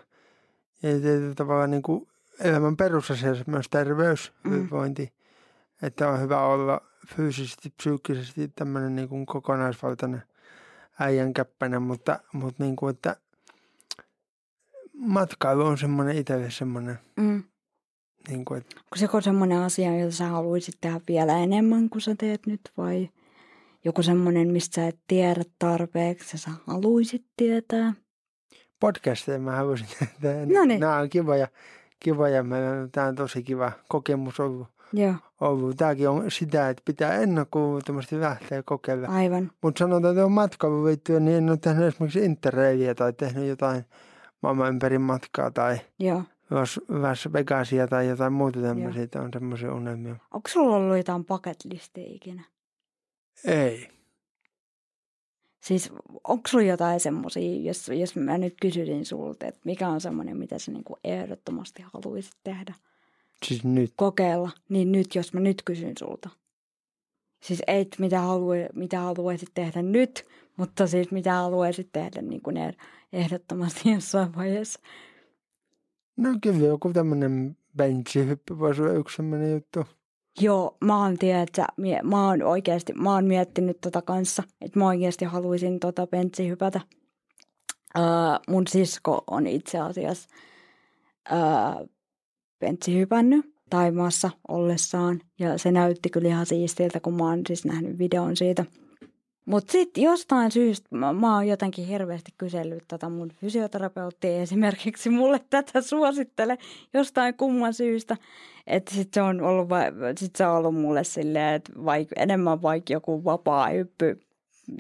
[0.84, 2.08] ja tietyllä tavalla niin kuin
[2.40, 4.52] elämän perusasiassa myös terveys, Mm.
[4.52, 5.14] hyvinvointi,
[5.82, 6.82] että on hyvä olla
[7.16, 10.24] fyysisesti, psyykkisesti tämmöinen niin kuin kokonaisvaltainen
[11.00, 13.16] äijän käppäinen, mutta, mutta niin kuin, että
[14.94, 17.44] matkailu on semmoinen itselle semmoinen, Mm.
[18.28, 22.16] niin kuin, että Onko se semmoinen asia, jota sä haluaisit tehdä vielä enemmän kuin sä
[22.20, 23.10] teet nyt vai
[23.88, 27.94] joku semmoinen, mistä sä et tiedä tarpeeksi sä haluaisit tietää?
[28.80, 29.88] podcasteja mä haluaisin
[30.22, 30.46] tehdä.
[30.60, 30.80] Noniin.
[30.80, 31.48] Nämä on kivoja,
[32.00, 32.44] kivoja.
[32.44, 35.78] Meillä on, tämä on tosi kiva kokemus ollut Joo, ollut.
[35.78, 39.08] Tämäkin on sitä, että pitää ennakkoon lähteä kokeilla.
[39.08, 39.52] aivan.
[39.62, 43.86] Mutta sanotaan, että on matkailu liittyen, niin en ole tehnyt esimerkiksi interreilia tai tehnyt jotain
[44.42, 46.24] maailman ympäri matkaa tai Joo.
[46.50, 49.08] Las, Las Vegasia tai jotain muuta tämmöisiä.
[49.16, 50.16] on semmoisia unelmia.
[50.34, 52.44] Onko sulla ollut jotain bucket listiä ikinä?
[53.46, 53.90] Ei.
[55.64, 55.92] Siis
[56.24, 60.60] onko sulla jotain semmoisia, jos, jos mä nyt kysyisin sulta, että mikä on semmoinen, mitä
[60.60, 62.74] sä niinku ehdottomasti haluaisit tehdä?
[63.46, 63.94] Siis nyt.
[63.96, 66.30] Kokeilla, niin nyt jos mä nyt kysyn sulta.
[67.44, 70.26] Siis et mitä, halua, mitä haluaisit tehdä nyt,
[70.58, 72.56] mutta siis mitä haluaisit tehdä niin kuin
[73.14, 74.80] ehdottomasti jossain vaiheessa.
[76.18, 79.86] No kyllä joku tämmöinen benchihyppy voisi olla yksi semmoinen juttu.
[80.40, 84.88] Joo, mä oon, tiedätkö, mie, mä oon oikeasti, mä oon miettinyt tota kanssa, että mä
[84.88, 86.82] oikeasti haluaisin tota benchi hypätä.
[87.98, 88.04] Öö,
[88.48, 90.30] mun sisko on itse asiassa
[91.32, 91.86] öö,
[92.60, 98.00] benchi hypännyt Taimaassa ollessaan ja se näytti kyllä ihan siistiltä, kun mä oon siis nähnyt
[98.00, 98.66] videon siitä.
[99.48, 105.40] Mutta sitten jostain syystä mä, mä oon jotenkin hirveästi kysellyt tätä mun fysioterapeuttia esimerkiksi mulle
[105.50, 106.58] tätä suosittele
[106.94, 108.18] jostain kumman syystä.
[108.68, 109.70] Että sitten se on ollut,
[110.18, 114.20] sit se on ollut mulle silleen, että vaik, enemmän vaikka joku vapaa hyppy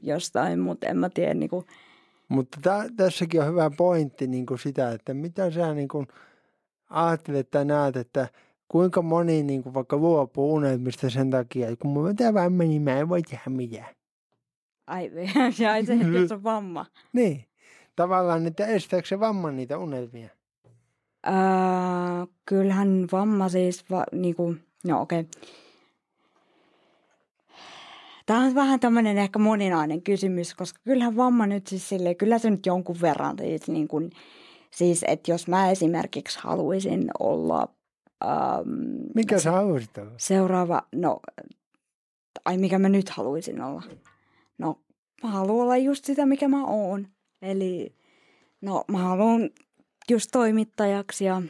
[0.03, 1.65] jostain, mutta en mä tiedä niinku.
[2.29, 6.07] Mutta tä, tässäkin on hyvä pointti niin kuin sitä, että mitä sä niin kuin
[6.89, 8.27] ajattelet tai näet, että
[8.67, 12.81] kuinka moni niin kuin vaikka luopuu unelmista sen takia, että kun mulla on vamma, niin
[12.81, 13.96] mä en voi tehdä mitään.
[14.87, 15.11] Ai,
[15.71, 16.85] ai se, että on vamma.
[17.13, 17.45] Niin.
[17.95, 20.29] Tavallaan, että estääkö se vamma niitä unelmia?
[21.27, 21.33] Öö,
[22.45, 25.19] kyllähän vamma siis, va, niinku, no okei.
[25.19, 25.41] Okay.
[28.25, 32.49] Tämä on vähän tämmöinen ehkä moninainen kysymys, koska kyllähän vamma nyt siis silleen, kyllä se
[32.49, 34.09] nyt jonkun verran siis, niin kuin,
[34.71, 37.67] siis että jos mä esimerkiksi haluaisin olla...
[38.25, 38.69] Ähm,
[39.15, 40.11] Mikä sä haluaisit olla?
[40.17, 41.19] Seuraava, no,
[42.45, 43.83] ai mikä mä nyt haluaisin olla?
[45.23, 47.07] Mä haluan olla just sitä, mikä mä oon.
[47.41, 47.95] Eli,
[48.61, 49.49] no, mä haluan
[50.09, 51.41] just toimittajaksi ja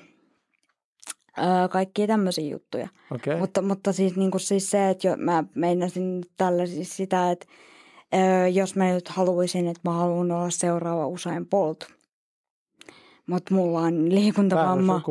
[1.37, 2.87] öö, kaikkia tämmöisiä juttuja.
[3.11, 3.39] Okay.
[3.39, 7.45] Mutta, mutta siis, niin kuin siis se, että jo, mä meinasin tällä siis sitä, että
[8.15, 11.85] öö, jos mä nyt haluaisin, että mä haluan olla seuraava usein poltu.
[13.27, 15.01] Mutta mulla on liikuntavamma.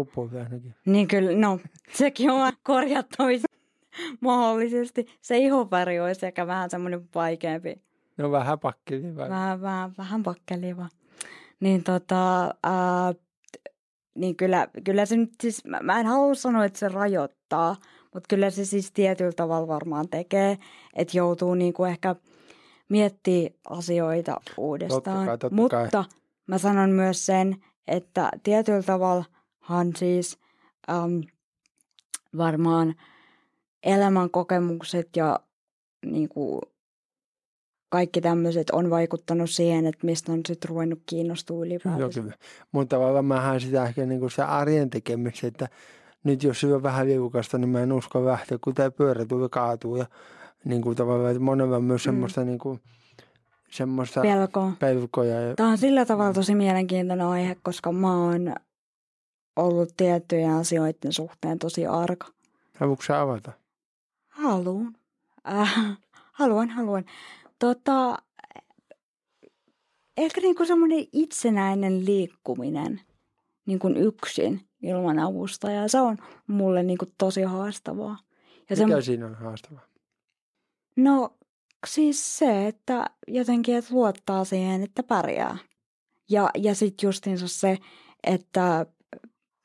[0.86, 1.60] Niin kyllä, no
[1.98, 3.46] sekin on korjattavissa
[4.20, 5.06] mahdollisesti.
[5.20, 7.86] Se ihonväri olisi ehkä vähän semmoinen vaikeampi.
[8.16, 9.29] No vähän pakkeliva.
[9.29, 10.88] Vähän, vähän, vähän pakkeliva.
[11.61, 13.14] Niin tota, ää,
[14.14, 17.76] niin kyllä, kyllä se nyt siis, mä, mä en halua sanoa, että se rajoittaa,
[18.14, 20.59] mutta kyllä se siis tietyllä tavalla varmaan tekee,
[20.94, 22.16] että joutuu niinku ehkä
[22.88, 25.02] miettiä asioita uudestaan.
[25.02, 26.05] Totta kai, totta mutta kai.
[26.46, 27.57] mä sanon myös sen,
[27.88, 30.38] että tietyllä tavallahan siis
[30.90, 31.22] äm,
[32.37, 32.94] varmaan
[33.83, 35.40] elämän kokemukset ja
[36.07, 36.61] niinku,
[37.96, 42.00] kaikki tämmöiset on vaikuttanut siihen, että mistä on sitten ruvennut kiinnostua ylipäätään.
[42.00, 42.35] Joo, kyllä.
[42.72, 45.68] Mutta tavallaan mähän sitä ehkä niin kuin se arjen tekemistä, että
[46.24, 49.96] nyt jos syö vähän liukasta, niin mä en usko lähteä, kun tämä pyörä tulee kaatuu.
[49.96, 50.06] Ja
[50.64, 52.04] niin kuin tavallaan, että monella myös mm.
[52.04, 52.80] semmoista niin kuin,
[53.70, 54.72] semmoista Pelkoa.
[54.78, 55.40] pelkoja.
[55.40, 55.54] Ja...
[55.54, 58.54] Tämä on sillä tavalla tosi mielenkiintoinen aihe, koska mä oon
[59.56, 62.26] ollut tiettyjen asioiden suhteen tosi arka.
[62.78, 63.52] Haluatko sä avata?
[64.28, 64.96] Haluan.
[65.52, 65.98] Äh,
[66.32, 67.04] haluan, haluan.
[67.58, 68.18] Tota,
[70.16, 73.00] ehkä niinku semmoinen itsenäinen liikkuminen
[73.66, 76.16] niin kuin yksin ilman avustajaa, se on
[76.46, 78.18] mulle niinku tosi haastavaa.
[78.70, 79.86] Ja Mikä se, siinä on haastavaa?
[80.96, 81.36] No
[81.86, 85.58] siis se, että jotenkin että luottaa siihen, että pärjää.
[86.30, 87.78] Ja, ja sitten justiinsa se,
[88.24, 88.86] että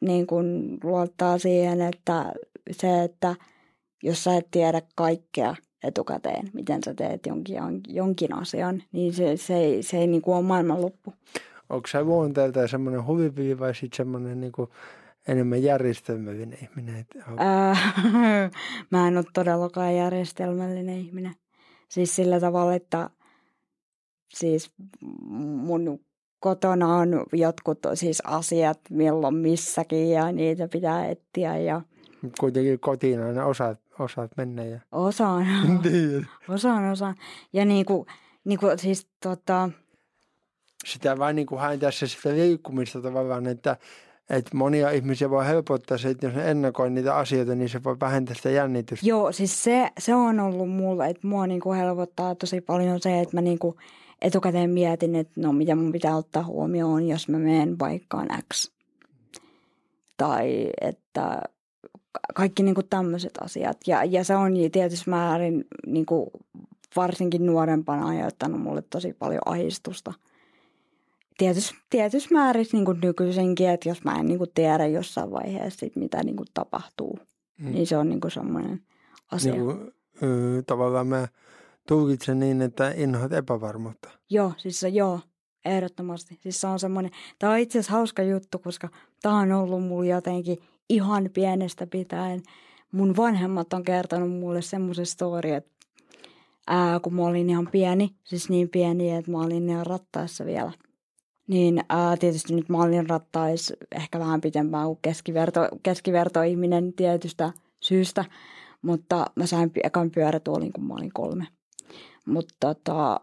[0.01, 2.33] niin kun luottaa siihen, että
[2.71, 3.35] se, että
[4.03, 7.57] jos sä et tiedä kaikkea etukäteen, miten sä teet jonkin,
[7.87, 11.13] jonkin asian, niin se, se ei, se ei niin kuin ole maailmanloppu.
[11.69, 14.69] Onko sä luonteelta semmoinen huvipivi vai sitten semmoinen niin kuin
[15.27, 17.05] enemmän järjestelmällinen ihminen?
[18.91, 21.33] Mä en ole todellakaan järjestelmällinen ihminen.
[21.89, 23.09] Siis sillä tavalla, että
[24.33, 24.71] siis
[25.39, 25.99] mun
[26.39, 31.57] kotona on jotkut siis asiat milloin missäkin ja niitä pitää etsiä.
[31.57, 31.81] Ja...
[32.39, 34.63] Kuitenkin kotiin aina osaat, osaat mennä.
[34.63, 34.79] Ja...
[34.91, 35.47] Osaan.
[36.55, 37.15] osaan, osaan.
[37.53, 38.05] Ja niin kuin,
[38.43, 39.69] niin kuin siis tota...
[40.85, 43.77] Sitä vain niin kuin hain tässä sitä liikkumista tavallaan, että,
[44.29, 47.99] että monia ihmisiä voi helpottaa se, että jos ne ennakoi niitä asioita, niin se voi
[47.99, 49.07] vähentää sitä jännitystä.
[49.07, 53.19] Joo, siis se, se on ollut mulle, että mua niin kuin helpottaa tosi paljon se,
[53.19, 53.75] että mä niin kuin
[54.21, 58.71] etukäteen mietin, että no mitä mun pitää ottaa huomioon, jos mä menen paikkaan X.
[60.17, 61.41] Tai että
[62.35, 63.77] kaikki niin kuin tämmöiset asiat.
[63.87, 66.29] Ja, ja se on tietysti määrin niin kuin
[66.95, 70.13] varsinkin nuorempana aiheuttanut mulle tosi paljon ahistusta.
[71.37, 75.79] Tietysti, tietysti määrissä niin kuin nykyisenkin, että jos mä en niin kuin tiedä jossain vaiheessa,
[75.79, 77.19] sit, mitä niin kuin tapahtuu,
[77.59, 77.71] mm.
[77.71, 78.81] niin se on niin kuin semmoinen
[79.31, 79.53] asia.
[79.53, 79.91] Niin kuin,
[80.23, 81.27] ö, tavallaan mä
[81.87, 84.09] tulkitsen niin, että inhoat epävarmuutta.
[84.29, 85.19] Joo, siis se, joo,
[85.65, 86.37] ehdottomasti.
[86.41, 88.89] Siis se on semmoinen, tämä on itse asiassa hauska juttu, koska
[89.21, 90.57] tämä on ollut mulla jotenkin
[90.89, 92.41] ihan pienestä pitäen.
[92.91, 95.71] Mun vanhemmat on kertonut mulle semmoisen story, että
[96.67, 100.71] ää, kun mä olin ihan pieni, siis niin pieni, että mä olin ihan rattaissa vielä.
[101.47, 108.25] Niin ää, tietysti nyt mä olin rattais ehkä vähän pitempään kuin keskiverto, keskivertoihminen tietystä syystä,
[108.81, 111.47] mutta mä sain ekan pyörätuolin, kun mä olin kolme.
[112.25, 113.19] Mutta tota,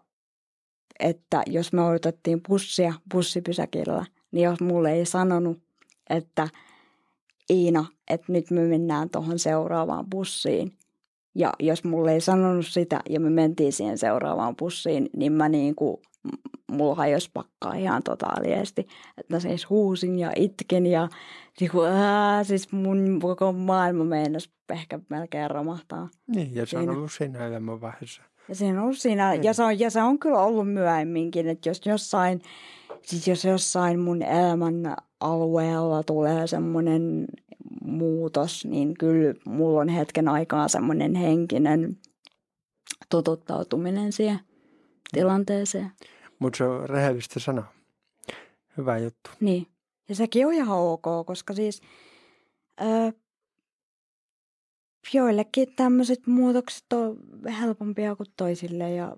[1.01, 5.59] että jos me odotettiin bussia bussipysäkillä, niin jos mulle ei sanonut,
[6.11, 6.49] että
[7.51, 10.73] Iina, että nyt me mennään tuohon seuraavaan bussiin,
[11.35, 15.75] ja jos mulle ei sanonut sitä ja me mentiin siihen seuraavaan bussiin, niin mä niin
[15.75, 15.97] kuin,
[16.73, 18.87] mulla hajosi pakkaa ihan totaaliesti.
[19.19, 21.09] Että mä siis huusin ja itkin ja
[21.61, 26.09] niin kuin, ää, siis mun koko maailma meinasi ehkä melkein romahtaa.
[26.27, 28.23] Niin, ja se on ollut siinä elämänvaiheessa.
[28.49, 31.69] Ja se on ollut siinä, ja se on, ja se on kyllä ollut myöhemminkin, että
[31.69, 32.43] jos jossain,
[33.05, 37.27] siis jos jossain mun elämän alueella tulee semmoinen
[37.85, 41.97] muutos, niin kyllä mulla on hetken aikaa semmoinen henkinen
[43.09, 44.41] totuttautuminen siihen
[45.13, 45.91] tilanteeseen.
[46.39, 47.65] Mutta se on rehellistä sanoa.
[48.77, 49.31] Hyvä juttu.
[49.41, 49.67] Niin.
[50.09, 51.83] Ja sekin on ihan ok, koska siis
[52.81, 53.13] öö,
[55.15, 57.17] joillekin tämmöiset muutokset on
[57.61, 59.17] helpompia kuin toisille ja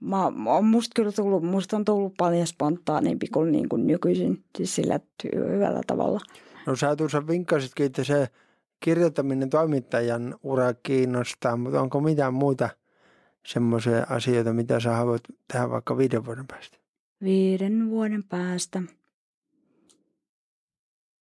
[0.00, 4.74] mä, on musta kyllä tullut, musta on tullut paljon spontaanimpi kuin, niin kuin nykyisin, siis
[4.74, 5.00] sillä
[5.34, 6.20] hyvällä tavalla.
[6.66, 8.28] No sä tuossa vinkkasitkin, että se
[8.80, 12.68] kirjoittaminen toimittajan ura kiinnostaa, mutta onko mitään muuta
[13.46, 15.22] semmoisia asioita, mitä sä haluat
[15.52, 16.78] tehdä vaikka viiden vuoden päästä?
[17.22, 18.82] Viiden vuoden päästä.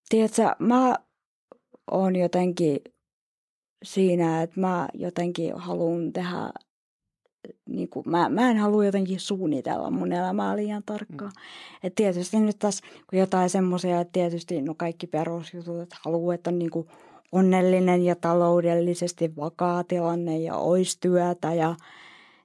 [0.09, 0.95] Tiedätkö, mä
[1.91, 2.81] oon jotenkin
[3.83, 6.53] siinä, että mä jotenkin haluan tehdä,
[7.69, 11.33] niin kuin, mä, mä en halua jotenkin suunnitella mun elämää liian tarkkaan.
[11.35, 11.87] Mm.
[11.87, 16.51] Et tietysti nyt tässä, kun jotain semmoisia, että tietysti no kaikki perusjutut, että haluaa, että
[16.51, 16.89] on niin kuin
[17.33, 21.75] onnellinen ja taloudellisesti vakaa tilanne ja olisi työtä ja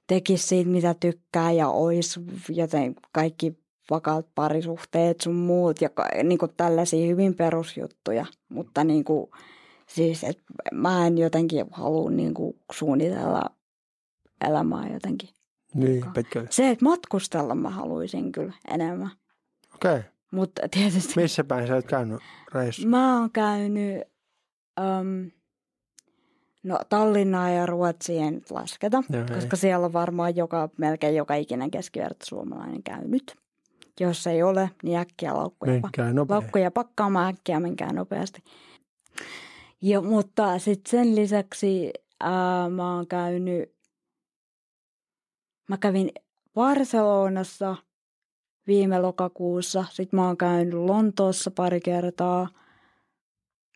[0.06, 3.58] tekisi siitä, mitä tykkää ja olisi joten kaikki
[3.90, 5.90] vakaat parisuhteet sun muut ja
[6.22, 9.30] niin kuin tällaisia hyvin perusjuttuja, mutta niin kuin,
[9.86, 10.42] Siis, että
[10.72, 13.50] mä en jotenkin halua niin kuin suunnitella
[14.40, 15.28] elämää jotenkin.
[15.74, 16.04] Niin,
[16.50, 19.10] Se, että matkustella mä haluaisin kyllä enemmän.
[19.74, 19.90] Okei.
[19.90, 20.02] Okay.
[20.30, 21.12] Mutta tietysti...
[21.16, 22.20] Missä päin sä oot käynyt
[22.54, 22.88] reissu?
[22.88, 24.02] Mä oon käynyt,
[24.80, 25.30] um,
[26.62, 29.60] no Tallinnaa ja Ruotsia nyt lasketa, Joo, koska ei.
[29.60, 33.36] siellä on varmaan joka, melkein joka ikinen keskiverto suomalainen käynyt.
[34.00, 35.80] Jos ei ole, niin äkkiä laukkuja,
[36.28, 38.42] laukkuja pakkaamaan äkkiä, menkää nopeasti.
[39.82, 43.73] Ja, mutta sitten sen lisäksi ää, mä oon käynyt,
[45.68, 46.10] mä kävin
[46.54, 47.76] Barcelonassa
[48.66, 49.84] viime lokakuussa.
[49.90, 52.48] Sitten mä oon käynyt Lontoossa pari kertaa,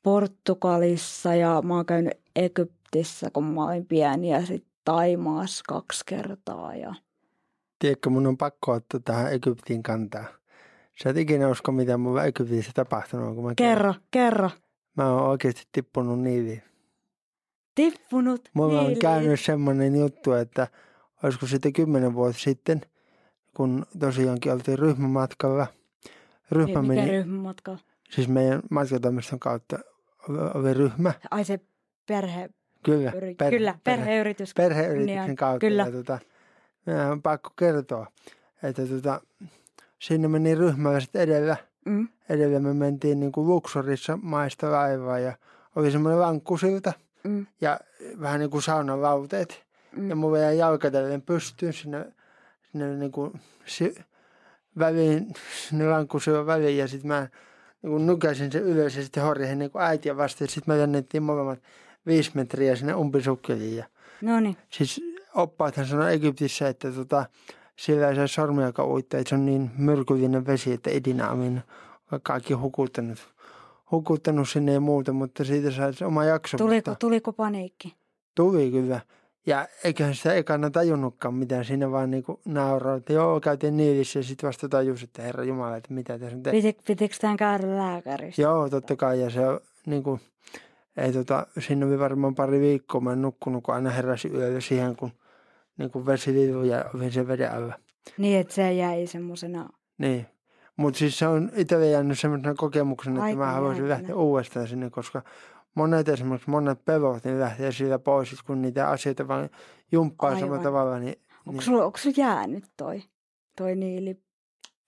[0.02, 6.74] Portugalissa ja mä oon käynyt Egyptissä, kun mä olin pieni ja sitten Taimaassa kaksi kertaa.
[6.74, 6.94] Ja...
[7.78, 10.24] Tiedätkö, mun on pakko ottaa tähän Egyptin kantaa.
[11.02, 13.34] Sä et ikinä usko, mitä mun Egyptissä tapahtunut.
[13.34, 14.50] Kun mä kerro, kerro.
[14.96, 16.62] Mä oon oikeasti tippunut niiviin.
[17.74, 20.68] Tippunut Mulla on käynyt semmoinen juttu, että
[21.22, 22.80] olisiko sitten kymmenen vuotta sitten,
[23.56, 25.66] kun tosiaankin oltiin ryhmämatkalla.
[26.50, 27.78] Ryhmä Mikä meni, ryhmämatka?
[28.10, 29.78] Siis meidän matkatoimiston kautta
[30.54, 31.12] oli ryhmä.
[31.30, 31.60] Ai se
[32.06, 32.50] perhe...
[32.82, 34.54] Kyllä, yri, perhe, kyllä perheyritys.
[34.54, 35.58] Perheyrityksen niin kautta.
[35.60, 35.82] Kyllä.
[35.82, 36.18] Ja tota,
[37.10, 38.06] on pakko kertoa,
[38.62, 39.20] että tota,
[39.98, 41.56] sinne meni ryhmäläiset edellä–
[41.88, 42.08] Mm.
[42.28, 45.32] Edellä me mentiin niin kuin luksurissa maista laivaa ja
[45.76, 46.92] oli semmoinen lankkusilta
[47.24, 47.46] mm.
[47.60, 47.80] ja
[48.20, 49.64] vähän niin kuin saunan lauteet.
[49.98, 50.10] Mm.
[50.10, 52.12] Ja mulla jäi jalkatellen pystyyn sinne,
[52.72, 53.94] sinne niin kuin si,
[54.78, 55.32] väliin,
[55.68, 57.28] sinne lankkusillan väliin ja sitten mä
[57.82, 60.44] niin kuin nykäsin sen ylös ja sitten horjahin niin kuin äitiä vasta.
[60.44, 61.58] Ja sitten me jännettiin molemmat
[62.06, 63.76] viisi metriä sinne umpisukkeliin.
[63.76, 63.84] Ja
[64.20, 64.56] no niin.
[64.70, 65.00] Siis
[65.34, 67.26] oppaathan sanoi Egyptissä, että tota,
[67.76, 71.62] sillä ei saa sormiakaan uittaa, että se on niin myrkyllinen vesi, että ei dinaaminen
[72.22, 73.18] kaikki hukuttanut,
[73.90, 76.56] hukuttanut sinne ja muuta, mutta siitä sai oma jakso.
[76.56, 76.98] Tuliko, mutta...
[77.00, 77.94] tuliko paniikki?
[78.34, 79.00] Tuli kyllä.
[79.48, 84.22] Ja eiköhän sitä ekana tajunnutkaan mitään, siinä vaan niinku nauraa, että joo, käytiin niilissä ja
[84.22, 86.82] sitten vasta tajus, että herra Jumala, että mitä tässä on tehty.
[86.86, 88.42] Pitikö tämän käydä lääkärissä?
[88.42, 90.20] Joo, totta kai, ja se on niinku,
[90.96, 94.96] ei tota, siinä oli varmaan pari viikkoa, mä en nukkunut, kun aina heräsi yöllä siihen,
[94.96, 95.10] kun
[95.78, 97.74] niin kuin vesiliivu ja olin sen veden alla.
[98.18, 99.68] Niin, että se jäi semmoisena.
[99.98, 100.26] Niin.
[100.76, 104.90] Mutta siis se on itselle jäänyt semmoisena kokemuksena, että Aika mä haluaisin lähteä uudestaan sinne,
[104.90, 105.22] koska
[105.78, 109.50] monet esimerkiksi monet pelot, niin lähtee siitä pois, kun niitä asioita vaan
[109.92, 110.40] jumppaa Aivan.
[110.40, 113.02] samalla tavalla, niin, Onko niin sulla, onko sulla jäänyt toi,
[113.56, 114.22] toi niili?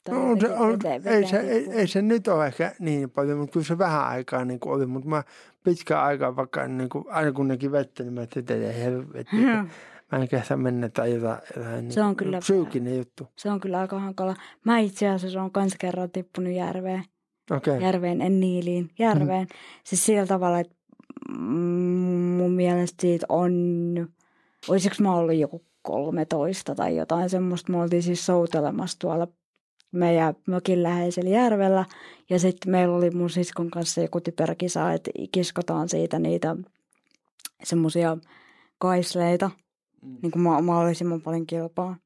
[0.05, 3.11] Tai No, on se, on, veden- ei, se, ei, ei, se nyt ole ehkä niin
[3.11, 4.87] paljon, mutta kyllä se vähän aikaa niin kuin oli.
[4.87, 5.23] Mutta mä
[5.65, 9.19] pitkään aikaa vaikka niin kuin, aina kun nekin vettä, niin mä ajattelin, että helvetti.
[9.19, 9.37] että
[10.13, 11.39] Mä en kehtaa mennä tai jotain.
[11.57, 13.27] jotain Se on niin, kyllä Psyykkinen juttu.
[13.37, 14.37] Se on kyllä aika hankala.
[14.65, 17.05] Mä itse asiassa on kans kerran tippunut järveen.
[17.51, 17.81] Okay.
[17.83, 18.91] Järveen, en niiliin.
[18.99, 19.47] Järveen.
[19.85, 20.80] Siis sillä tavalla, että mm,
[22.37, 23.53] mun mielestä siitä on...
[24.69, 27.73] Olisiko mä ollut joku 13 tai jotain semmoista.
[27.73, 29.29] Me oltiin siis soutelemassa tuolla
[29.93, 31.85] meidän mökin läheisellä järvellä.
[32.31, 36.57] Ja sitten meillä oli mun siskon kanssa joku typerä kisa, että kiskotaan siitä niitä
[37.63, 38.17] semmoisia
[38.79, 39.51] kaisleita,
[40.23, 41.97] niin kuin mahdollisimman paljon kilpaa.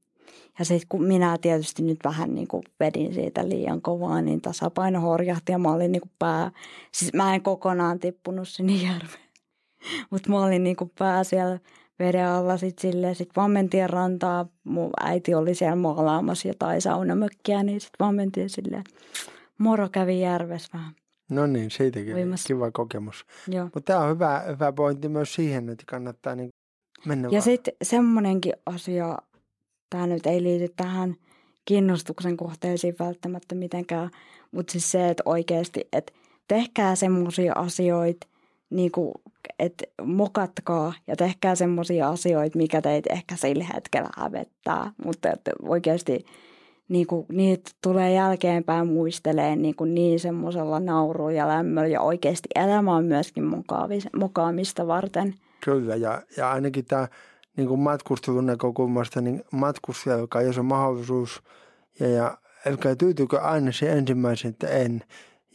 [0.59, 5.01] Ja sitten kun minä tietysti nyt vähän niin kuin vedin siitä liian kovaa, niin tasapaino
[5.01, 6.51] horjahti ja mä olin niin kuin pää,
[6.93, 9.25] siis mä en kokonaan tippunut sinne järveen.
[10.11, 11.59] Mutta mä olin niin kuin pää siellä
[11.99, 17.63] veden alla sitten silleen, sit vaan mentiin rantaa, mun äiti oli siellä maalaamassa jotain saunamökkiä,
[17.63, 18.85] niin sitten vaan mentiin silleen,
[19.59, 20.93] moro kävi järvessä vähän.
[21.31, 22.47] No niin, siitäkin Uimassa.
[22.47, 23.27] kiva kokemus.
[23.63, 26.49] Mutta tämä on hyvä, hyvä pointti myös siihen, että kannattaa niin
[27.07, 29.19] mennä Ja sitten semmoinenkin asia,
[29.91, 31.17] tämä nyt ei liity tähän
[31.65, 34.11] kiinnostuksen kohteisiin välttämättä mitenkään,
[34.51, 36.13] mutta siis se, että oikeasti, että
[36.49, 38.27] tehkää semmoisia asioita,
[38.71, 39.13] niin kuin,
[39.59, 46.25] että mokatkaa ja tehkää semmoisia asioita, mikä teitä ehkä sillä hetkellä hävettää, mutta että oikeasti
[46.89, 52.49] niin kuin, niitä tulee jälkeenpäin muisteleen niin, kuin niin semmoisella naurulla ja lämmöllä ja oikeasti
[52.55, 53.45] elämä on myöskin
[54.17, 55.35] mukaamista varten.
[55.65, 57.09] Kyllä, ja, ja ainakin tämä
[57.57, 61.43] niin kuin matkustelun näkökulmasta, niin matkustaja, joka jos on mahdollisuus,
[62.01, 65.03] ja, ja älkää tyytykö aina se ensimmäisen, että en.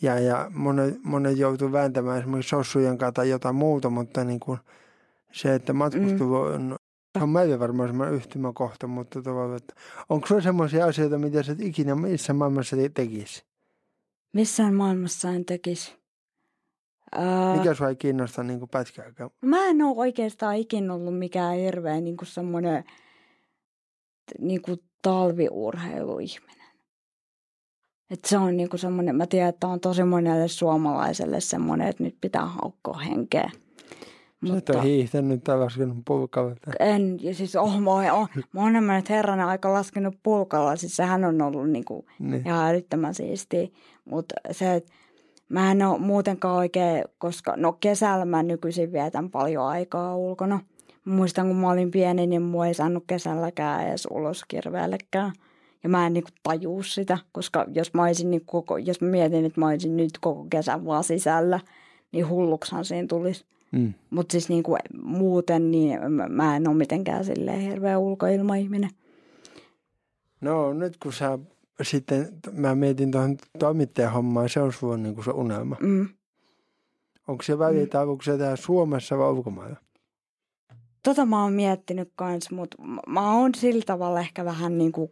[0.01, 4.59] Ja, ja monet, monet joutuu vääntämään esimerkiksi sossujen kanssa tai jotain muuta, mutta niin kuin
[5.31, 6.75] se, että matkustelu on,
[7.17, 9.73] se on meille varmaan semmoinen yhtymäkohta, mutta tavallaan, että
[10.09, 13.43] onko sulla semmoisia asioita, mitä sä et ikinä missä maailmassa te- tekisi?
[14.33, 15.98] Missään maailmassa en tekisi.
[17.11, 19.29] Ää, Mikä sua ei kiinnosta niin kuin pätkääkään?
[19.41, 22.83] Mä en ole oikeastaan ikinä ollut mikään hirveä niin kuin semmoinen
[24.39, 26.59] niin kuin talviurheiluihminen.
[28.09, 32.03] Et se on niin kuin semmoinen, mä tiedän, että on tosi monelle suomalaiselle semmoinen, että
[32.03, 33.51] nyt pitää haukkoa henkeä.
[34.47, 36.55] Sä et ole hiihtänyt tai laskenut pulkalla.
[36.79, 41.41] en, ja siis oh, mä, oon, oh, mä oon aika laskenut pulkalla, siis sehän on
[41.41, 42.41] ollut niin kuin Niin.
[42.45, 43.67] ihan älyttömän siistiä.
[44.05, 44.91] Mutta se, että
[45.49, 50.59] mä en ole muutenkaan oikein, koska no kesällä mä nykyisin vietän paljon aikaa ulkona.
[51.05, 55.31] Mä muistan, kun mä olin pieni, niin mua ei saanut kesälläkään edes ulos kirveellekään.
[55.83, 59.45] Ja mä en niinku tajuu sitä, koska jos mä, olisin niinku koko, jos mä mietin,
[59.45, 61.59] että mä olisin nyt koko kesän vaan sisällä,
[62.11, 63.45] niin hulluksihan siinä tulisi.
[63.71, 63.93] Mm.
[64.09, 68.89] Mutta siis niinku muuten, niin mä, mä en ole mitenkään silleen hirveä ulkoilmaihminen.
[70.41, 71.39] No nyt kun sä
[71.81, 75.75] sitten, mä mietin tuohon toimittajan hommaan, se on sulla niin kuin se unelma.
[75.79, 76.09] Mm.
[77.27, 78.09] Onko se väliä, mm.
[78.09, 79.77] onko se täällä Suomessa vai ulkomailla?
[81.03, 82.77] Tota mä oon miettinyt kans, mutta
[83.07, 85.11] mä oon sillä tavalla ehkä vähän niin kuin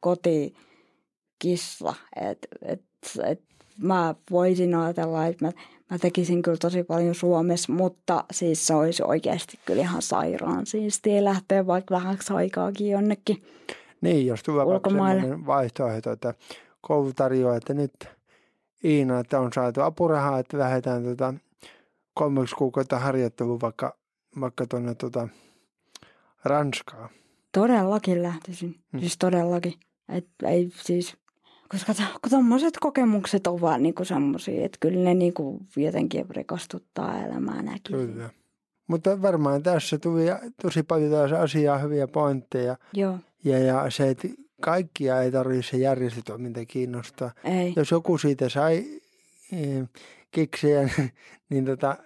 [0.00, 1.94] kotikissa.
[2.30, 2.82] Että et,
[3.24, 3.42] et
[3.78, 5.52] mä voisin ajatella, että mä,
[5.90, 11.24] mä tekisin kyllä tosi paljon Suomessa, mutta siis se olisi oikeasti kyllä ihan sairaan siistiä
[11.24, 13.42] lähteä vaikka vähäksi aikaakin jonnekin.
[14.02, 16.34] Niin, jos tulee sellainen vaihtoehto, että
[16.80, 17.92] koulu tarjoaa, että nyt
[18.84, 21.34] Iina, että on saatu apurahaa, että lähdetään tota
[22.14, 23.96] kolmeksi kuukautta harjoitteluun vaikka,
[24.40, 25.28] vaikka tuonne tota
[26.44, 27.08] Ranskaan.
[27.52, 28.68] Todellakin lähtisin.
[28.68, 28.76] Mm.
[28.92, 29.00] Mm.
[29.00, 29.74] Siis todellakin.
[30.08, 31.16] Et ei siis,
[31.68, 31.94] koska
[32.30, 37.96] tommoset kokemukset on vaan niinku semmosia, että kyllä ne niinku jotenkin rikastuttaa elämää näkin.
[37.96, 38.30] Kyllä.
[38.86, 40.24] Mutta varmaan tässä tuli
[40.62, 42.76] tosi paljon taas asiaa, hyviä pointteja.
[42.92, 44.28] Joo, Ja, ja se, että
[44.60, 47.30] kaikkia ei tarvitse se järjestötoiminta kiinnostaa.
[47.44, 47.72] ei.
[47.76, 48.84] Jos joku siitä sai
[49.52, 49.88] eh,
[50.30, 50.88] kiksiä,
[51.50, 51.96] niin, tota,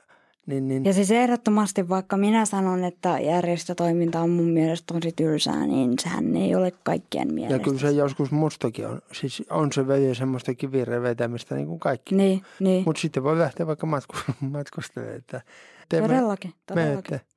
[0.46, 5.66] niin, niin Ja siis ehdottomasti, vaikka minä sanon, että järjestötoiminta on mun mielestä tosi tylsää,
[5.66, 7.58] niin sehän ei ole kaikkien ja mielestä.
[7.58, 9.02] kyllä se joskus mustakin on.
[9.12, 12.14] Siis on se veli semmoista kivireen vetämistä niin kuin kaikki.
[12.14, 12.82] Niin, niin.
[12.86, 15.40] Mutta sitten voi lähteä vaikka matku- matkustelemaan, että
[15.88, 17.12] teemme, todellakin, todellakin.
[17.12, 17.35] menette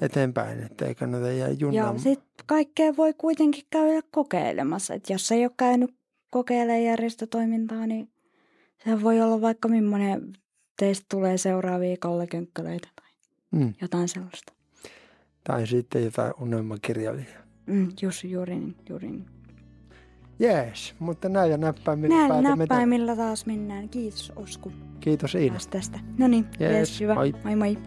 [0.00, 1.98] eteenpäin, että ei kannata jää Ja junaan.
[2.00, 4.94] sitten kaikkea voi kuitenkin käydä kokeilemassa.
[4.94, 5.94] Että jos ei ole käynyt
[6.30, 8.08] kokeilemaan järjestötoimintaa, niin
[8.84, 10.32] se voi olla vaikka millainen
[10.78, 13.04] teistä tulee seuraavia kallekönkköleitä tai
[13.50, 13.74] Mm.
[13.80, 14.52] jotain sellaista.
[15.44, 17.38] Tai sitten jotain unelmakirjallisia.
[17.66, 19.26] Mm, just juuri niin, juuri niin.
[20.38, 23.88] Jees, mutta näillä näppäimillä Näillä näppäimillä taas mennään.
[23.88, 24.72] Kiitos Osku.
[25.00, 25.58] Kiitos Iina.
[25.70, 25.98] tästä.
[26.18, 27.14] No niin, Jees, jees, hyvä.
[27.14, 27.34] moi.
[27.44, 27.78] moi moi.